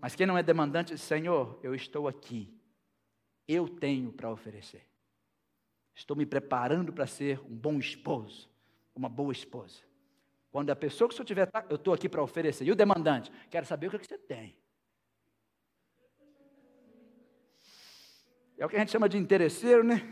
[0.00, 2.54] Mas quem não é demandante, Senhor, eu estou aqui,
[3.48, 4.86] eu tenho para oferecer.
[5.96, 8.50] Estou me preparando para ser um bom esposo,
[8.94, 9.80] uma boa esposa.
[10.52, 12.66] Quando a pessoa que o senhor tiver, eu estou aqui para oferecer.
[12.66, 14.54] E o demandante, quero saber o que, é que você tem.
[18.58, 20.02] É o que a gente chama de interesseiro, né?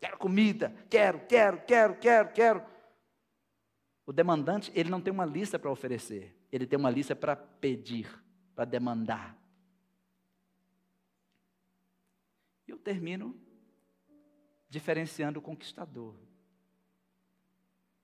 [0.00, 2.66] Quero comida, quero, quero, quero, quero, quero.
[4.06, 8.08] O demandante, ele não tem uma lista para oferecer, ele tem uma lista para pedir
[8.54, 9.38] para demandar.
[12.66, 13.38] Eu termino
[14.70, 16.14] diferenciando o conquistador.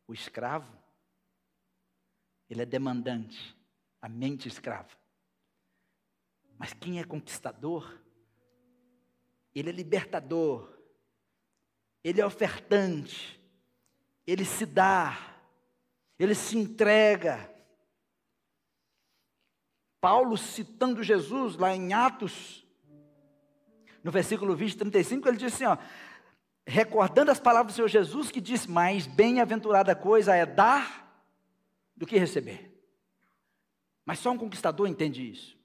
[0.07, 0.71] O escravo,
[2.51, 3.57] ele é demandante,
[4.03, 4.91] a mente escrava.
[6.59, 7.99] Mas quem é conquistador,
[9.55, 10.77] ele é libertador,
[12.05, 13.41] ele é ofertante,
[14.27, 15.39] ele se dá,
[16.19, 17.53] ele se entrega,
[20.01, 22.65] Paulo, citando Jesus lá em Atos
[24.05, 25.77] No versículo 20, 35, ele diz assim: ó,
[26.67, 31.25] recordando as palavras do Senhor Jesus, que diz: Mais bem-aventurada coisa é dar
[31.97, 32.73] do que receber.
[34.05, 35.57] Mas só um conquistador entende isso.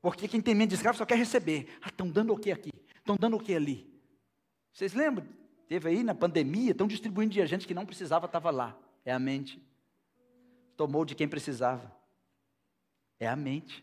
[0.00, 1.78] Porque quem tem mente de escravo só quer receber.
[1.80, 2.70] Ah, estão dando o que aqui?
[2.94, 3.90] Estão dando o que ali?
[4.70, 5.26] Vocês lembram?
[5.66, 8.78] Teve aí na pandemia, estão distribuindo de gente que não precisava, estava lá.
[9.04, 9.62] É a mente.
[10.76, 11.90] Tomou de quem precisava.
[13.18, 13.82] É a mente.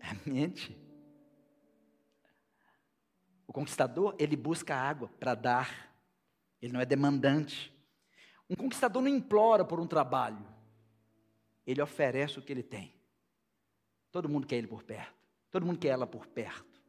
[0.00, 0.85] É a mente.
[3.56, 5.90] Conquistador, ele busca água para dar.
[6.60, 7.74] Ele não é demandante.
[8.50, 10.46] Um conquistador não implora por um trabalho.
[11.66, 12.92] Ele oferece o que ele tem.
[14.12, 15.14] Todo mundo quer ele por perto.
[15.50, 16.82] Todo mundo quer ela por perto.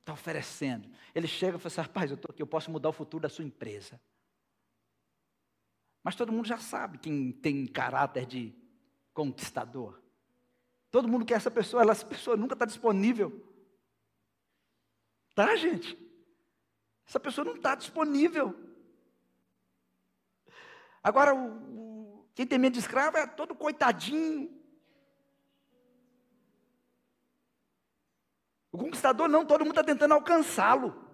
[0.00, 0.88] Está oferecendo.
[1.14, 3.28] Ele chega e fala assim: rapaz, eu estou aqui, eu posso mudar o futuro da
[3.28, 4.00] sua empresa.
[6.02, 8.54] Mas todo mundo já sabe quem tem caráter de
[9.12, 10.00] conquistador.
[10.90, 13.47] Todo mundo quer essa pessoa, essa pessoa nunca está disponível.
[15.38, 15.96] Tá, gente?
[17.06, 18.58] Essa pessoa não está disponível.
[21.00, 24.52] Agora, o, o, quem tem medo de escravo é todo coitadinho,
[28.72, 31.08] O conquistador não, todo mundo está tentando alcançá-lo.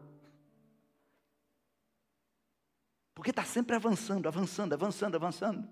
[3.14, 5.68] Porque está sempre avançando, avançando, avançando, avançando.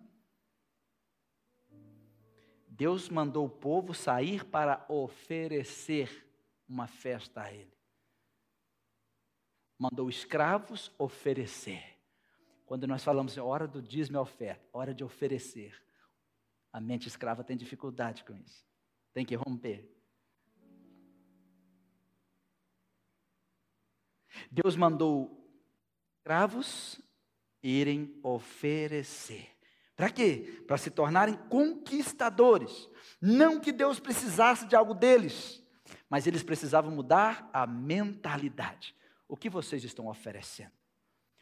[2.69, 6.31] Deus mandou o povo sair para oferecer
[6.69, 7.72] uma festa a ele.
[9.83, 11.83] Mandou escravos oferecer.
[12.65, 15.75] Quando nós falamos hora do dízimo e oferta, hora de oferecer,
[16.73, 18.65] a mente escrava tem dificuldade com isso.
[19.13, 19.93] Tem que romper.
[24.53, 25.53] Deus mandou
[26.17, 27.01] escravos
[27.61, 29.51] irem oferecer.
[29.97, 30.63] Para quê?
[30.65, 32.89] Para se tornarem conquistadores.
[33.21, 35.61] Não que Deus precisasse de algo deles,
[36.09, 38.95] mas eles precisavam mudar a mentalidade.
[39.33, 40.73] O que vocês estão oferecendo?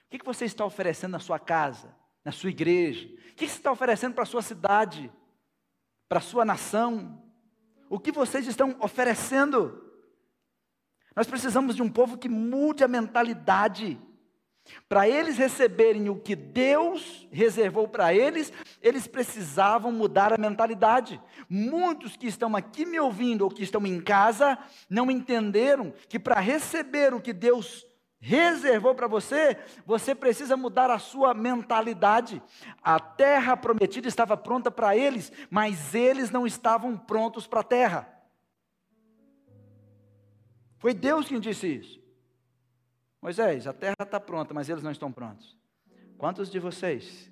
[0.06, 1.92] O que você está oferecendo na sua casa,
[2.24, 3.08] na sua igreja?
[3.08, 5.12] O que você está oferecendo para a sua cidade,
[6.08, 7.20] para a sua nação?
[7.88, 9.92] O que vocês estão oferecendo?
[11.16, 14.00] Nós precisamos de um povo que mude a mentalidade.
[14.88, 18.52] Para eles receberem o que Deus reservou para eles,
[18.82, 21.20] eles precisavam mudar a mentalidade.
[21.48, 24.58] Muitos que estão aqui me ouvindo ou que estão em casa
[24.88, 27.86] não entenderam que para receber o que Deus
[28.20, 29.56] reservou para você,
[29.86, 32.42] você precisa mudar a sua mentalidade.
[32.82, 38.20] A terra prometida estava pronta para eles, mas eles não estavam prontos para a terra.
[40.78, 41.99] Foi Deus quem disse isso.
[43.20, 45.56] Moisés, a terra está pronta, mas eles não estão prontos.
[46.16, 47.30] Quantos de vocês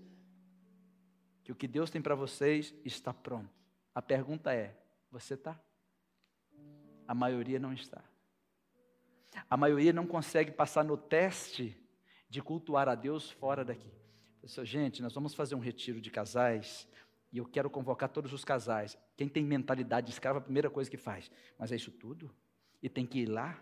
[1.42, 3.50] que o que Deus tem para vocês está pronto?
[3.94, 4.76] A pergunta é:
[5.10, 5.58] você está?
[7.06, 8.02] A maioria não está.
[9.48, 11.76] A maioria não consegue passar no teste
[12.28, 13.90] de cultuar a Deus fora daqui.
[14.40, 16.86] Pessoal, gente, nós vamos fazer um retiro de casais
[17.32, 18.98] e eu quero convocar todos os casais.
[19.16, 21.30] Quem tem mentalidade escrava, a primeira coisa que faz.
[21.58, 22.34] Mas é isso tudo?
[22.82, 23.58] e tem que ir lá,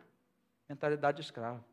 [0.69, 1.65] mentalidade de escravo.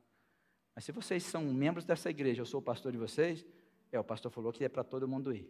[0.76, 3.46] Mas se vocês são membros dessa igreja, eu sou o pastor de vocês,
[3.92, 5.48] é, o pastor falou que é para todo mundo ir.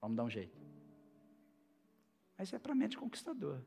[0.00, 0.60] Vamos dar um jeito.
[2.36, 3.62] Mas é para mente conquistador.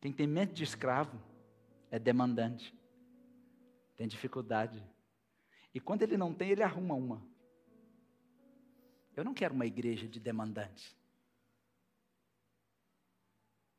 [0.00, 1.20] Quem tem mente de escravo
[1.90, 2.72] é demandante.
[3.96, 4.84] Tem dificuldade.
[5.74, 7.26] E quando ele não tem, ele arruma uma.
[9.16, 10.96] Eu não quero uma igreja de demandantes.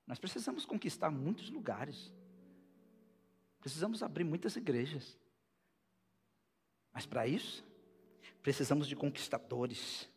[0.05, 2.11] Nós precisamos conquistar muitos lugares.
[3.59, 5.17] Precisamos abrir muitas igrejas.
[6.93, 7.63] Mas para isso,
[8.41, 10.09] precisamos de conquistadores.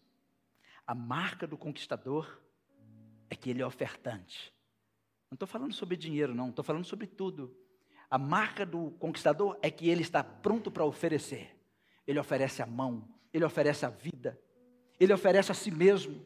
[0.87, 2.41] A marca do conquistador
[3.29, 4.53] é que ele é ofertante.
[5.31, 7.57] Não estou falando sobre dinheiro, não, estou falando sobre tudo.
[8.11, 11.59] A marca do conquistador é que ele está pronto para oferecer.
[12.07, 14.39] Ele oferece a mão, ele oferece a vida,
[15.01, 16.23] ele oferece a si mesmo.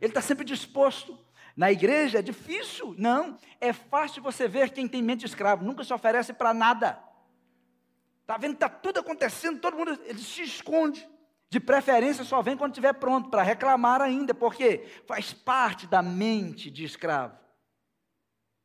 [0.00, 1.16] Ele está sempre disposto.
[1.56, 2.94] Na igreja é difícil?
[2.98, 3.38] Não.
[3.60, 7.02] É fácil você ver quem tem mente de escravo, nunca se oferece para nada.
[8.22, 11.08] Está vendo está tudo acontecendo, todo mundo ele se esconde.
[11.50, 16.70] De preferência só vem quando estiver pronto, para reclamar ainda, porque faz parte da mente
[16.70, 17.38] de escravo.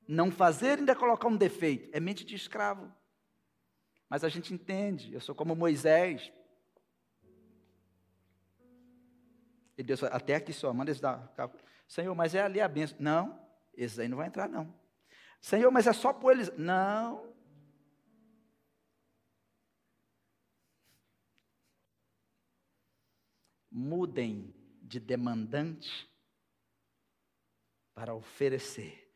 [0.08, 2.92] Não fazer ainda colocar um defeito, é mente de escravo.
[4.10, 6.32] Mas a gente entende, eu sou como Moisés.
[9.78, 11.32] E Deus, até aqui só, manda esse dar.
[11.90, 12.98] Senhor, mas é ali a benção.
[13.00, 14.72] Não, esses aí não vão entrar, não.
[15.42, 16.56] Senhor, mas é só por eles.
[16.56, 17.34] Não.
[23.72, 26.08] Mudem de demandante
[27.96, 29.12] para oferecer.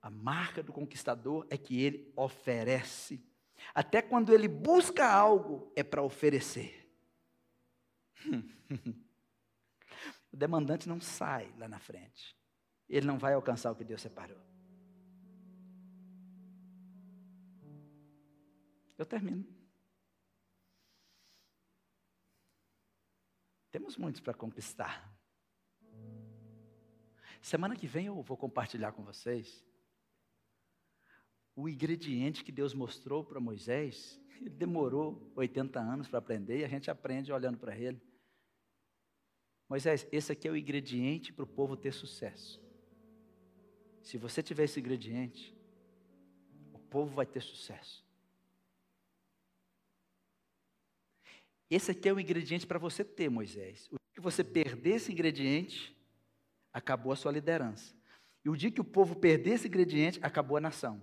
[0.00, 3.20] A marca do conquistador é que ele oferece.
[3.74, 6.88] Até quando ele busca algo, é para oferecer.
[10.34, 12.36] o demandante não sai lá na frente.
[12.88, 14.40] Ele não vai alcançar o que Deus separou.
[18.98, 19.46] Eu termino.
[23.70, 25.16] Temos muitos para conquistar.
[27.40, 29.64] Semana que vem eu vou compartilhar com vocês
[31.54, 36.68] o ingrediente que Deus mostrou para Moisés, ele demorou 80 anos para aprender e a
[36.68, 38.02] gente aprende olhando para ele.
[39.74, 42.62] Moisés, esse aqui é o ingrediente para o povo ter sucesso.
[44.04, 45.52] Se você tiver esse ingrediente,
[46.72, 48.06] o povo vai ter sucesso.
[51.68, 53.88] Esse aqui é o ingrediente para você ter, Moisés.
[53.90, 55.92] O dia que você perder esse ingrediente,
[56.72, 57.92] acabou a sua liderança.
[58.44, 61.02] E o dia que o povo perder esse ingrediente, acabou a nação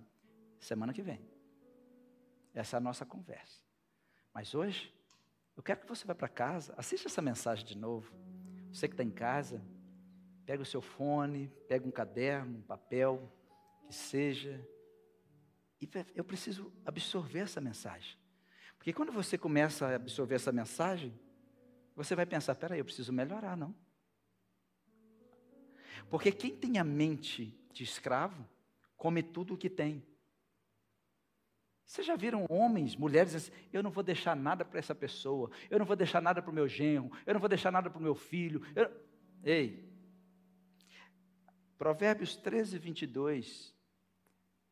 [0.62, 1.20] semana que vem.
[2.54, 3.62] Essa é a nossa conversa.
[4.34, 4.96] Mas hoje,
[5.58, 8.31] eu quero que você vá para casa, assista essa mensagem de novo.
[8.72, 9.62] Você que está em casa,
[10.46, 13.32] pega o seu fone, pega um caderno, um papel,
[13.88, 14.66] que seja.
[15.80, 18.18] E eu preciso absorver essa mensagem.
[18.78, 21.14] Porque quando você começa a absorver essa mensagem,
[21.96, 23.76] você vai pensar: peraí, eu preciso melhorar, não?
[26.10, 28.48] Porque quem tem a mente de escravo,
[28.98, 30.06] come tudo o que tem.
[31.92, 35.78] Vocês já viram homens, mulheres assim, eu não vou deixar nada para essa pessoa, eu
[35.78, 38.02] não vou deixar nada para o meu genro, eu não vou deixar nada para o
[38.02, 38.62] meu filho.
[38.74, 38.90] Eu...
[39.44, 39.92] Ei,
[41.78, 43.76] Provérbios 13, 22,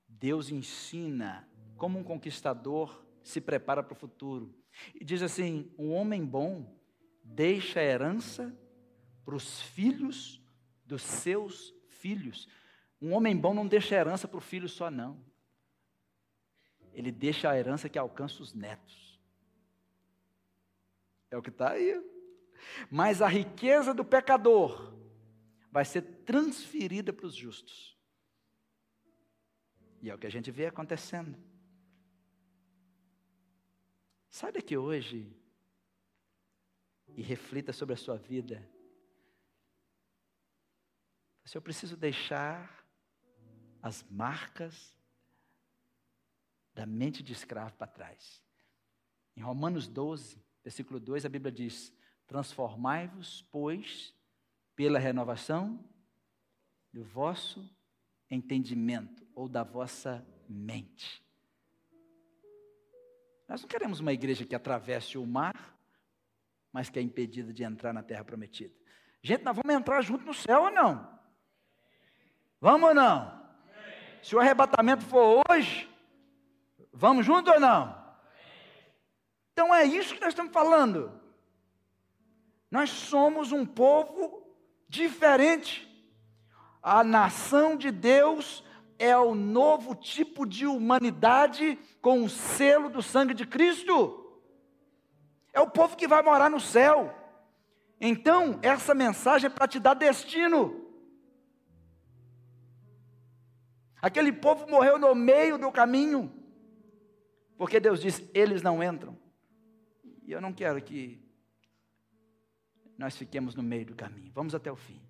[0.07, 1.45] Deus ensina
[1.75, 4.55] como um conquistador se prepara para o futuro.
[4.95, 6.73] E diz assim: um homem bom
[7.21, 8.57] deixa a herança
[9.25, 10.41] para os filhos
[10.85, 12.47] dos seus filhos.
[13.01, 15.27] Um homem bom não deixa a herança para o filho só, não
[16.93, 19.19] ele deixa a herança que alcança os netos.
[21.31, 22.03] É o que está aí.
[22.89, 24.93] Mas a riqueza do pecador
[25.71, 27.97] vai ser transferida para os justos.
[30.01, 31.37] E é o que a gente vê acontecendo.
[34.29, 35.35] Sai daqui hoje
[37.15, 38.67] e reflita sobre a sua vida.
[41.43, 42.85] Se eu preciso deixar
[43.81, 44.95] as marcas
[46.79, 48.41] da mente de escravo para trás.
[49.35, 51.93] Em Romanos 12, versículo 2, a Bíblia diz:
[52.25, 54.15] Transformai-vos, pois,
[54.77, 55.83] pela renovação
[56.93, 57.69] do vosso
[58.31, 61.21] entendimento ou da vossa mente.
[63.45, 65.77] Nós não queremos uma igreja que atravesse o mar,
[66.71, 68.73] mas que é impedida de entrar na terra prometida.
[69.21, 71.19] Gente, nós vamos entrar junto no céu ou não?
[72.61, 73.37] Vamos ou não?
[74.21, 75.88] Se o arrebatamento for hoje,
[76.99, 77.97] Vamos junto ou não?
[79.53, 81.17] Então é isso que nós estamos falando.
[82.69, 84.45] Nós somos um povo
[84.89, 85.87] diferente.
[86.83, 88.65] A nação de Deus
[88.97, 94.41] é o novo tipo de humanidade com o selo do sangue de Cristo.
[95.53, 97.15] É o povo que vai morar no céu.
[98.01, 100.85] Então, essa mensagem é para te dar destino.
[104.01, 106.38] Aquele povo morreu no meio do caminho.
[107.59, 109.19] Porque Deus diz: eles não entram.
[110.23, 111.21] E eu não quero que
[112.97, 114.31] nós fiquemos no meio do caminho.
[114.33, 115.01] Vamos até o fim.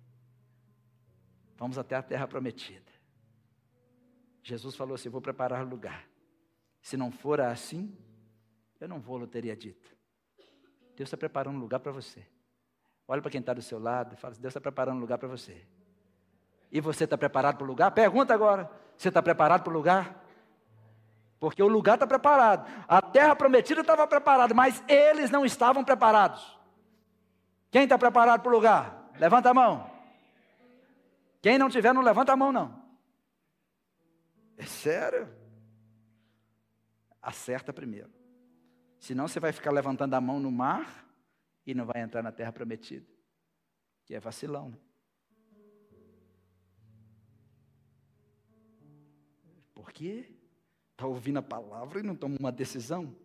[1.56, 2.90] Vamos até a terra prometida.
[4.42, 6.08] Jesus falou assim: Vou preparar lugar.
[6.82, 7.96] Se não for assim,
[8.80, 9.96] eu não vou, eu teria dito.
[10.96, 12.26] Deus está preparando um lugar para você.
[13.06, 15.18] Olha para quem está do seu lado e fala assim: Deus está preparando um lugar
[15.18, 15.64] para você.
[16.72, 17.92] E você está preparado para o lugar?
[17.92, 20.19] Pergunta agora: Você está preparado para o lugar?
[21.40, 22.70] Porque o lugar está preparado.
[22.86, 26.60] A terra prometida estava preparada, mas eles não estavam preparados.
[27.70, 29.10] Quem está preparado para o lugar?
[29.18, 29.90] Levanta a mão.
[31.40, 32.84] Quem não tiver, não levanta a mão, não.
[34.58, 35.34] É sério?
[37.22, 38.10] Acerta primeiro.
[38.98, 41.06] Senão você vai ficar levantando a mão no mar
[41.66, 43.06] e não vai entrar na terra prometida.
[44.04, 44.78] Que é vacilão, né?
[49.72, 50.39] Por quê?
[51.00, 53.16] Está ouvindo a palavra e não toma uma decisão?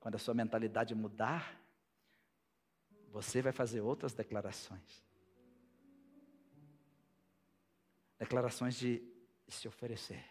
[0.00, 1.60] Quando a sua mentalidade mudar,
[3.08, 5.04] você vai fazer outras declarações.
[8.18, 9.02] Declarações de
[9.48, 10.24] se oferecer,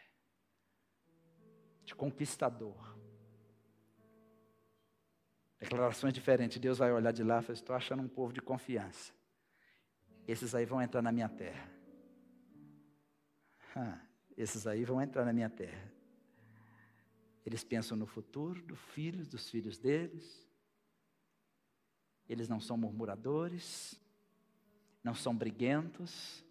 [1.86, 2.98] de conquistador.
[5.58, 6.58] Declarações diferentes.
[6.58, 9.14] Deus vai olhar de lá e falar: Estou achando um povo de confiança.
[10.28, 11.75] Esses aí vão entrar na minha terra.
[13.76, 14.00] Ah,
[14.38, 15.92] esses aí vão entrar na minha terra.
[17.46, 20.48] Eles pensam no futuro dos filhos, dos filhos deles.
[22.28, 24.00] Eles não são murmuradores,
[25.04, 26.44] não são briguentos,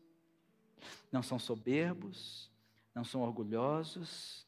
[1.11, 2.51] não são soberbos,
[2.95, 4.47] não são orgulhosos.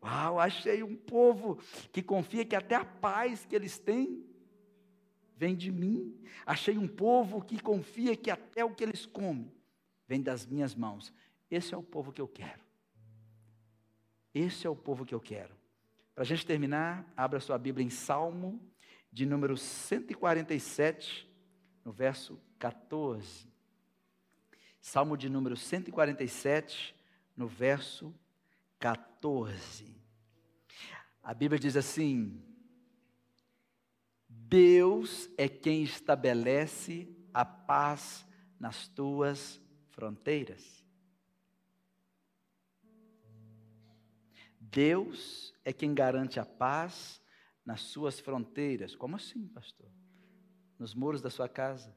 [0.00, 1.56] Uau, achei um povo
[1.90, 4.24] que confia que até a paz que eles têm
[5.36, 6.16] vem de mim.
[6.44, 9.52] Achei um povo que confia que até o que eles comem
[10.06, 11.12] vem das minhas mãos.
[11.50, 12.60] Esse é o povo que eu quero.
[14.34, 15.54] Esse é o povo que eu quero.
[16.14, 18.60] Para a gente terminar, abra sua Bíblia em Salmo
[19.12, 21.28] de número 147,
[21.84, 23.48] no verso 14.
[24.80, 26.94] Salmo de número 147,
[27.36, 28.14] no verso
[28.78, 29.96] 14.
[31.22, 32.42] A Bíblia diz assim:
[34.28, 38.24] Deus é quem estabelece a paz
[38.60, 39.60] nas tuas
[39.90, 40.85] fronteiras.
[44.70, 47.20] Deus é quem garante a paz
[47.64, 48.94] nas suas fronteiras.
[48.94, 49.90] Como assim, pastor?
[50.78, 51.96] Nos muros da sua casa,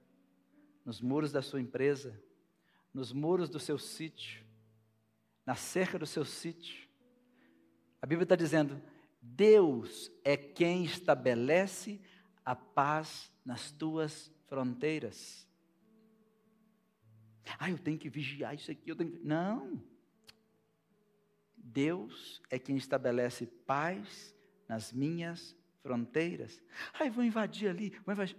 [0.85, 2.21] nos muros da sua empresa,
[2.93, 4.45] nos muros do seu sítio,
[5.45, 6.87] na cerca do seu sítio.
[8.01, 8.81] A Bíblia está dizendo:
[9.21, 12.01] Deus é quem estabelece
[12.45, 15.47] a paz nas tuas fronteiras.
[17.57, 19.19] Ah, eu tenho que vigiar isso aqui, eu tenho que...
[19.19, 19.83] Não.
[21.71, 24.35] Deus é quem estabelece paz
[24.67, 26.61] nas minhas fronteiras.
[26.99, 28.35] Eu vou invadir ali, vou invadir.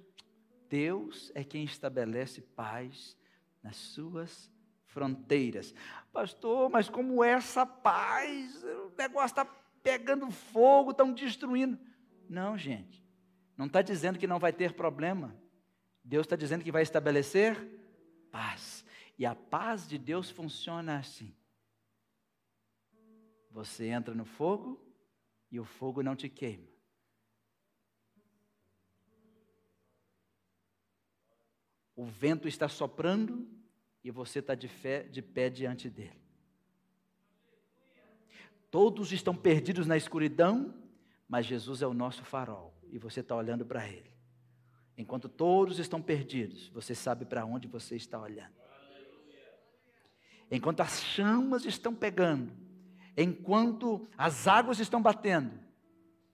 [0.68, 3.16] Deus é quem estabelece paz
[3.62, 4.50] nas suas
[4.86, 5.74] fronteiras.
[6.12, 8.62] Pastor, mas como é essa paz?
[8.64, 9.44] O negócio está
[9.82, 11.78] pegando fogo, estão destruindo.
[12.28, 13.04] Não, gente.
[13.56, 15.36] Não está dizendo que não vai ter problema.
[16.02, 17.56] Deus está dizendo que vai estabelecer
[18.30, 18.84] paz.
[19.18, 21.34] E a paz de Deus funciona assim.
[23.50, 24.80] Você entra no fogo
[25.50, 26.68] e o fogo não te queima.
[31.96, 33.46] O vento está soprando
[34.02, 36.20] e você está de, fé, de pé diante dele.
[38.70, 40.74] Todos estão perdidos na escuridão,
[41.28, 44.10] mas Jesus é o nosso farol e você está olhando para ele.
[44.96, 48.54] Enquanto todos estão perdidos, você sabe para onde você está olhando.
[50.50, 52.52] Enquanto as chamas estão pegando,
[53.22, 55.52] enquanto as águas estão batendo,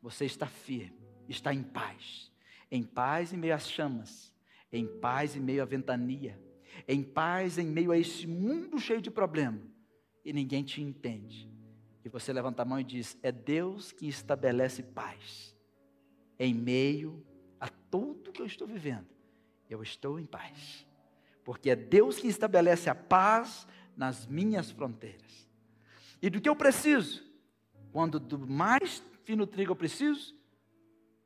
[0.00, 0.96] você está firme,
[1.28, 2.32] está em paz.
[2.70, 4.32] Em paz em meio às chamas,
[4.72, 6.40] em paz em meio à ventania,
[6.86, 9.60] em paz em meio a esse mundo cheio de problema,
[10.24, 11.50] e ninguém te entende.
[12.04, 15.56] E você levanta a mão e diz: É Deus que estabelece paz
[16.38, 17.24] em meio
[17.58, 19.06] a tudo que eu estou vivendo.
[19.68, 20.86] Eu estou em paz,
[21.44, 25.45] porque é Deus que estabelece a paz nas minhas fronteiras.
[26.20, 27.24] E do que eu preciso?
[27.92, 30.34] Quando do mais fino trigo eu preciso,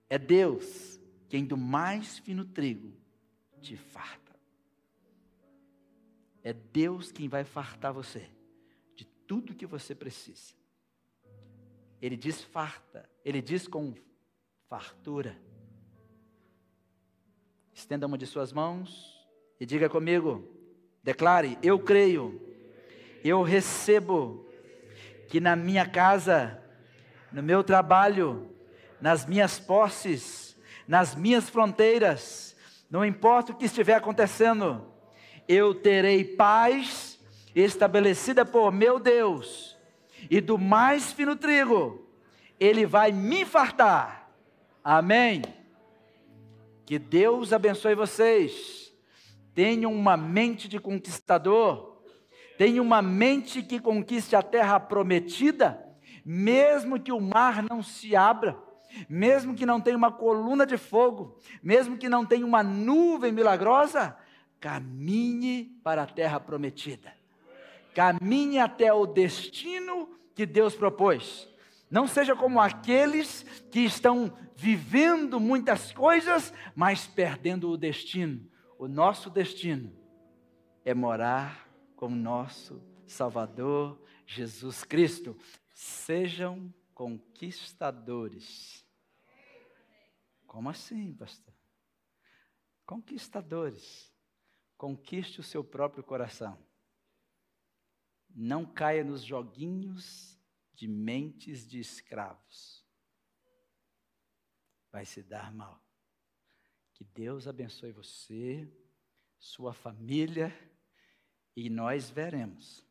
[0.09, 2.93] é Deus quem do mais fino trigo
[3.61, 4.35] te farta.
[6.43, 8.29] É Deus quem vai fartar você
[8.97, 10.55] de tudo que você precisa.
[12.01, 13.95] Ele diz farta, ele diz com
[14.69, 15.41] fartura.
[17.73, 19.29] Estenda uma de suas mãos
[19.61, 20.49] e diga comigo,
[21.03, 22.41] declare: Eu creio,
[23.23, 24.50] eu recebo
[25.31, 26.61] que na minha casa,
[27.33, 28.51] no meu trabalho,
[29.01, 30.57] nas minhas posses,
[30.89, 32.57] nas minhas fronteiras,
[32.91, 34.85] não importa o que estiver acontecendo,
[35.49, 37.19] eu terei paz
[37.55, 39.79] estabelecida por meu Deus,
[40.29, 42.05] e do mais fino trigo,
[42.59, 44.33] Ele vai me fartar.
[44.83, 45.43] Amém.
[46.85, 48.93] Que Deus abençoe vocês.
[49.55, 51.90] Tenham uma mente de conquistador.
[52.61, 55.83] Tenham uma mente que conquiste a terra prometida,
[56.23, 58.55] mesmo que o mar não se abra
[59.09, 64.17] mesmo que não tenha uma coluna de fogo, mesmo que não tenha uma nuvem milagrosa,
[64.59, 67.15] caminhe para a terra prometida.
[67.95, 71.49] Caminhe até o destino que Deus propôs.
[71.89, 78.45] Não seja como aqueles que estão vivendo muitas coisas, mas perdendo o destino.
[78.77, 79.93] O nosso destino
[80.85, 81.70] é morar
[82.01, 85.37] com nosso Salvador Jesus Cristo.
[85.75, 88.87] Sejam conquistadores.
[90.47, 91.53] Como assim, pastor?
[92.87, 94.11] Conquistadores.
[94.79, 96.59] Conquiste o seu próprio coração.
[98.31, 100.41] Não caia nos joguinhos
[100.73, 102.83] de mentes de escravos.
[104.91, 105.85] Vai se dar mal.
[106.95, 108.67] Que Deus abençoe você,
[109.39, 110.51] sua família,
[111.57, 112.87] e nós veremos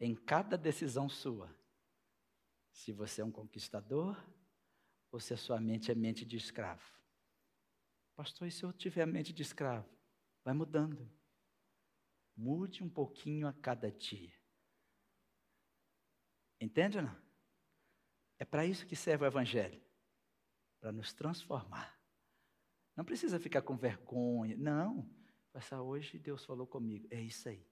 [0.00, 1.54] em cada decisão sua
[2.72, 4.16] se você é um conquistador
[5.10, 6.82] ou se a sua mente é mente de escravo.
[8.16, 9.88] Pastor, e se eu tiver mente de escravo?
[10.44, 11.10] Vai mudando.
[12.36, 14.34] Mude um pouquinho a cada dia.
[16.60, 17.24] Entende ou não?
[18.38, 19.80] É para isso que serve o Evangelho
[20.80, 21.98] para nos transformar.
[22.96, 24.56] Não precisa ficar com vergonha.
[24.56, 25.08] Não.
[25.52, 27.06] Passar hoje Deus falou comigo.
[27.10, 27.66] É isso aí.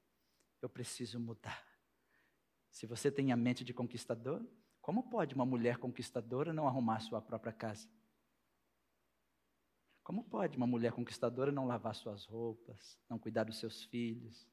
[0.63, 1.67] Eu preciso mudar.
[2.71, 4.43] Se você tem a mente de conquistador,
[4.81, 7.89] como pode uma mulher conquistadora não arrumar sua própria casa?
[10.03, 14.49] Como pode uma mulher conquistadora não lavar suas roupas, não cuidar dos seus filhos?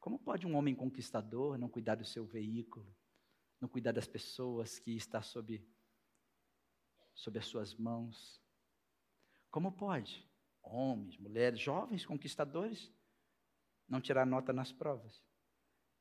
[0.00, 2.96] Como pode um homem conquistador não cuidar do seu veículo,
[3.60, 5.64] não cuidar das pessoas que está sob,
[7.14, 8.40] sob as suas mãos?
[9.50, 10.24] Como pode
[10.62, 12.92] homens, mulheres, jovens conquistadores
[13.88, 15.27] não tirar nota nas provas?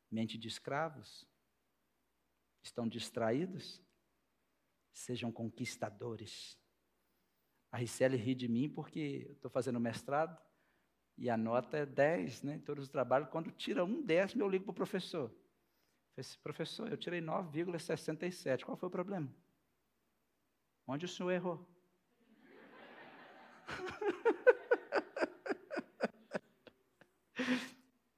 [0.09, 1.27] Mente de escravos,
[2.63, 3.81] estão distraídos,
[4.91, 6.57] sejam conquistadores.
[7.71, 10.41] A Ricele ri de mim porque eu estou fazendo mestrado
[11.17, 13.29] e a nota é 10, né, em todos os trabalhos.
[13.29, 15.33] Quando tira um décimo, eu ligo para o professor.
[16.15, 18.63] Falei, professor, eu tirei 9,67.
[18.63, 19.31] Qual foi o problema?
[20.87, 21.67] Onde o senhor errou?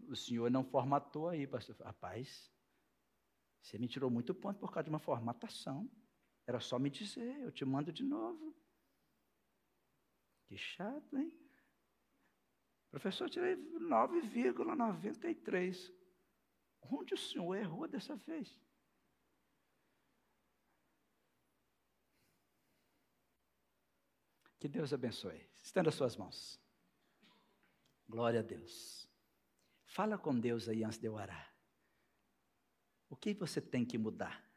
[0.10, 1.76] o senhor não formatou aí, pastor.
[1.77, 2.52] Rapaz,
[3.61, 5.88] você me tirou muito ponto por causa de uma formatação.
[6.48, 8.57] Era só me dizer, eu te mando de novo.
[10.48, 11.31] Que chato, hein?
[12.90, 15.94] Professor, eu tirei 9,93.
[16.81, 18.60] Onde o senhor errou dessa vez?
[24.60, 25.48] Que Deus abençoe.
[25.64, 26.60] Estenda suas mãos.
[28.07, 29.09] Glória a Deus.
[30.00, 31.54] Fala com Deus aí antes de eu orar.
[33.10, 34.50] O que você tem que mudar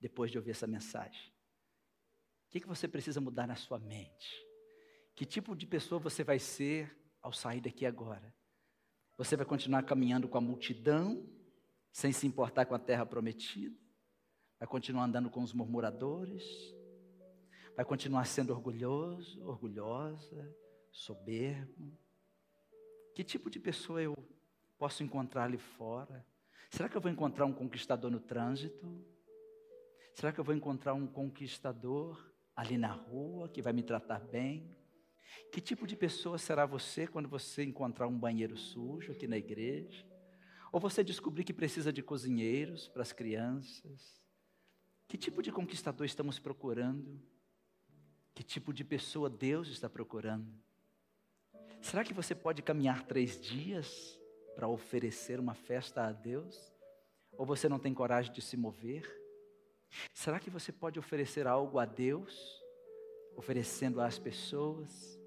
[0.00, 1.30] depois de ouvir essa mensagem?
[2.46, 4.42] O que você precisa mudar na sua mente?
[5.14, 8.34] Que tipo de pessoa você vai ser ao sair daqui agora?
[9.18, 11.28] Você vai continuar caminhando com a multidão,
[11.92, 13.78] sem se importar com a terra prometida?
[14.58, 16.42] Vai continuar andando com os murmuradores?
[17.76, 20.56] Vai continuar sendo orgulhoso, orgulhosa,
[20.90, 21.92] soberbo?
[23.14, 24.16] Que tipo de pessoa eu
[24.78, 26.26] posso encontrar ali fora?
[26.70, 29.04] Será que eu vou encontrar um conquistador no trânsito?
[30.14, 34.76] Será que eu vou encontrar um conquistador ali na rua que vai me tratar bem?
[35.52, 40.04] Que tipo de pessoa será você quando você encontrar um banheiro sujo aqui na igreja?
[40.72, 44.20] Ou você descobrir que precisa de cozinheiros para as crianças?
[45.06, 47.20] Que tipo de conquistador estamos procurando?
[48.34, 50.52] Que tipo de pessoa Deus está procurando?
[51.80, 54.18] Será que você pode caminhar três dias
[54.54, 56.72] para oferecer uma festa a Deus?
[57.36, 59.04] Ou você não tem coragem de se mover?
[60.12, 62.62] Será que você pode oferecer algo a Deus,
[63.36, 65.18] oferecendo às pessoas?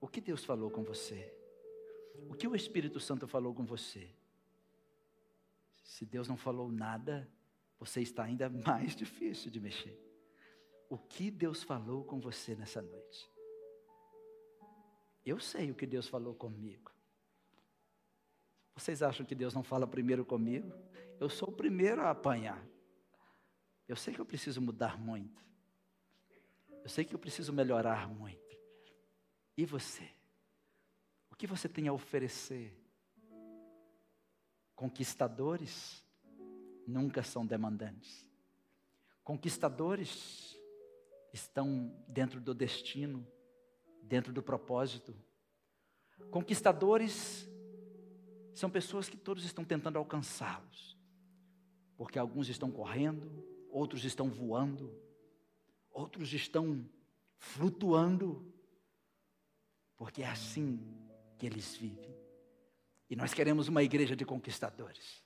[0.00, 1.32] O que Deus falou com você?
[2.28, 4.08] O que o Espírito Santo falou com você?
[5.82, 7.28] Se Deus não falou nada,
[7.78, 9.98] você está ainda mais difícil de mexer.
[10.88, 13.30] O que Deus falou com você nessa noite?
[15.24, 16.90] Eu sei o que Deus falou comigo.
[18.74, 20.72] Vocês acham que Deus não fala primeiro comigo?
[21.18, 22.64] Eu sou o primeiro a apanhar.
[23.86, 25.44] Eu sei que eu preciso mudar muito.
[26.82, 28.56] Eu sei que eu preciso melhorar muito.
[29.56, 30.08] E você?
[31.30, 32.74] O que você tem a oferecer?
[34.74, 36.02] Conquistadores
[36.86, 38.26] nunca são demandantes.
[39.22, 40.56] Conquistadores
[41.32, 43.26] estão dentro do destino,
[44.02, 45.14] dentro do propósito.
[46.30, 47.49] Conquistadores
[48.54, 50.98] são pessoas que todos estão tentando alcançá-los.
[51.96, 53.30] Porque alguns estão correndo,
[53.70, 54.94] outros estão voando,
[55.90, 56.84] outros estão
[57.38, 58.44] flutuando.
[59.96, 60.80] Porque é assim
[61.38, 62.14] que eles vivem.
[63.08, 65.22] E nós queremos uma igreja de conquistadores.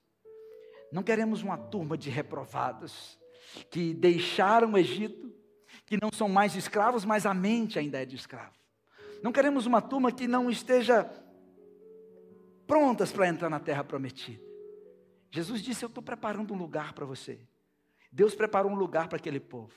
[0.90, 3.18] Não queremos uma turma de reprovados
[3.70, 5.32] que deixaram o Egito,
[5.84, 8.55] que não são mais escravos, mas a mente ainda é de escravo.
[9.22, 11.10] Não queremos uma turma que não esteja
[12.66, 14.42] prontas para entrar na terra prometida.
[15.30, 17.40] Jesus disse: Eu estou preparando um lugar para você.
[18.10, 19.74] Deus preparou um lugar para aquele povo,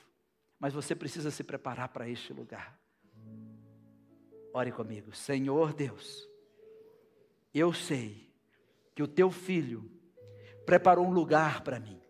[0.58, 2.78] mas você precisa se preparar para este lugar.
[4.52, 6.28] Ore comigo, Senhor Deus,
[7.52, 8.32] eu sei
[8.94, 9.90] que o teu filho
[10.64, 12.00] preparou um lugar para mim,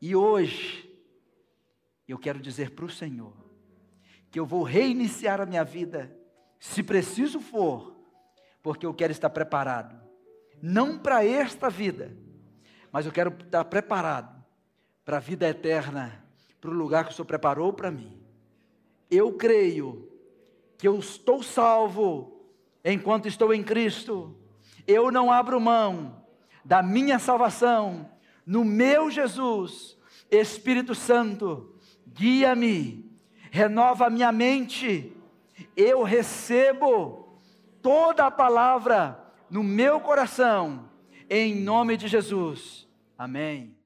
[0.00, 0.92] e hoje
[2.08, 3.34] eu quero dizer para o Senhor
[4.30, 6.14] que eu vou reiniciar a minha vida,
[6.58, 7.95] se preciso for,
[8.66, 9.94] porque eu quero estar preparado
[10.60, 12.16] não para esta vida,
[12.90, 14.44] mas eu quero estar preparado
[15.04, 16.24] para a vida eterna,
[16.60, 18.20] para o lugar que o Senhor preparou para mim.
[19.08, 20.10] Eu creio
[20.76, 22.44] que eu estou salvo
[22.84, 24.36] enquanto estou em Cristo.
[24.84, 26.20] Eu não abro mão
[26.64, 28.10] da minha salvação
[28.44, 29.96] no meu Jesus.
[30.28, 31.72] Espírito Santo,
[32.04, 33.16] guia-me,
[33.48, 35.16] renova minha mente.
[35.76, 37.25] Eu recebo
[37.86, 39.16] toda a palavra
[39.48, 40.90] no meu coração,
[41.30, 42.84] em nome de Jesus.
[43.16, 43.76] Amém.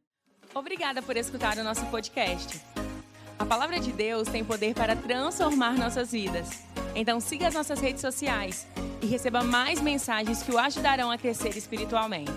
[0.55, 2.63] Obrigada por escutar o nosso podcast.
[3.39, 6.65] A palavra de Deus tem poder para transformar nossas vidas.
[6.95, 8.67] Então siga as nossas redes sociais
[9.03, 12.33] e receba mais mensagens que o ajudarão a crescer espiritualmente.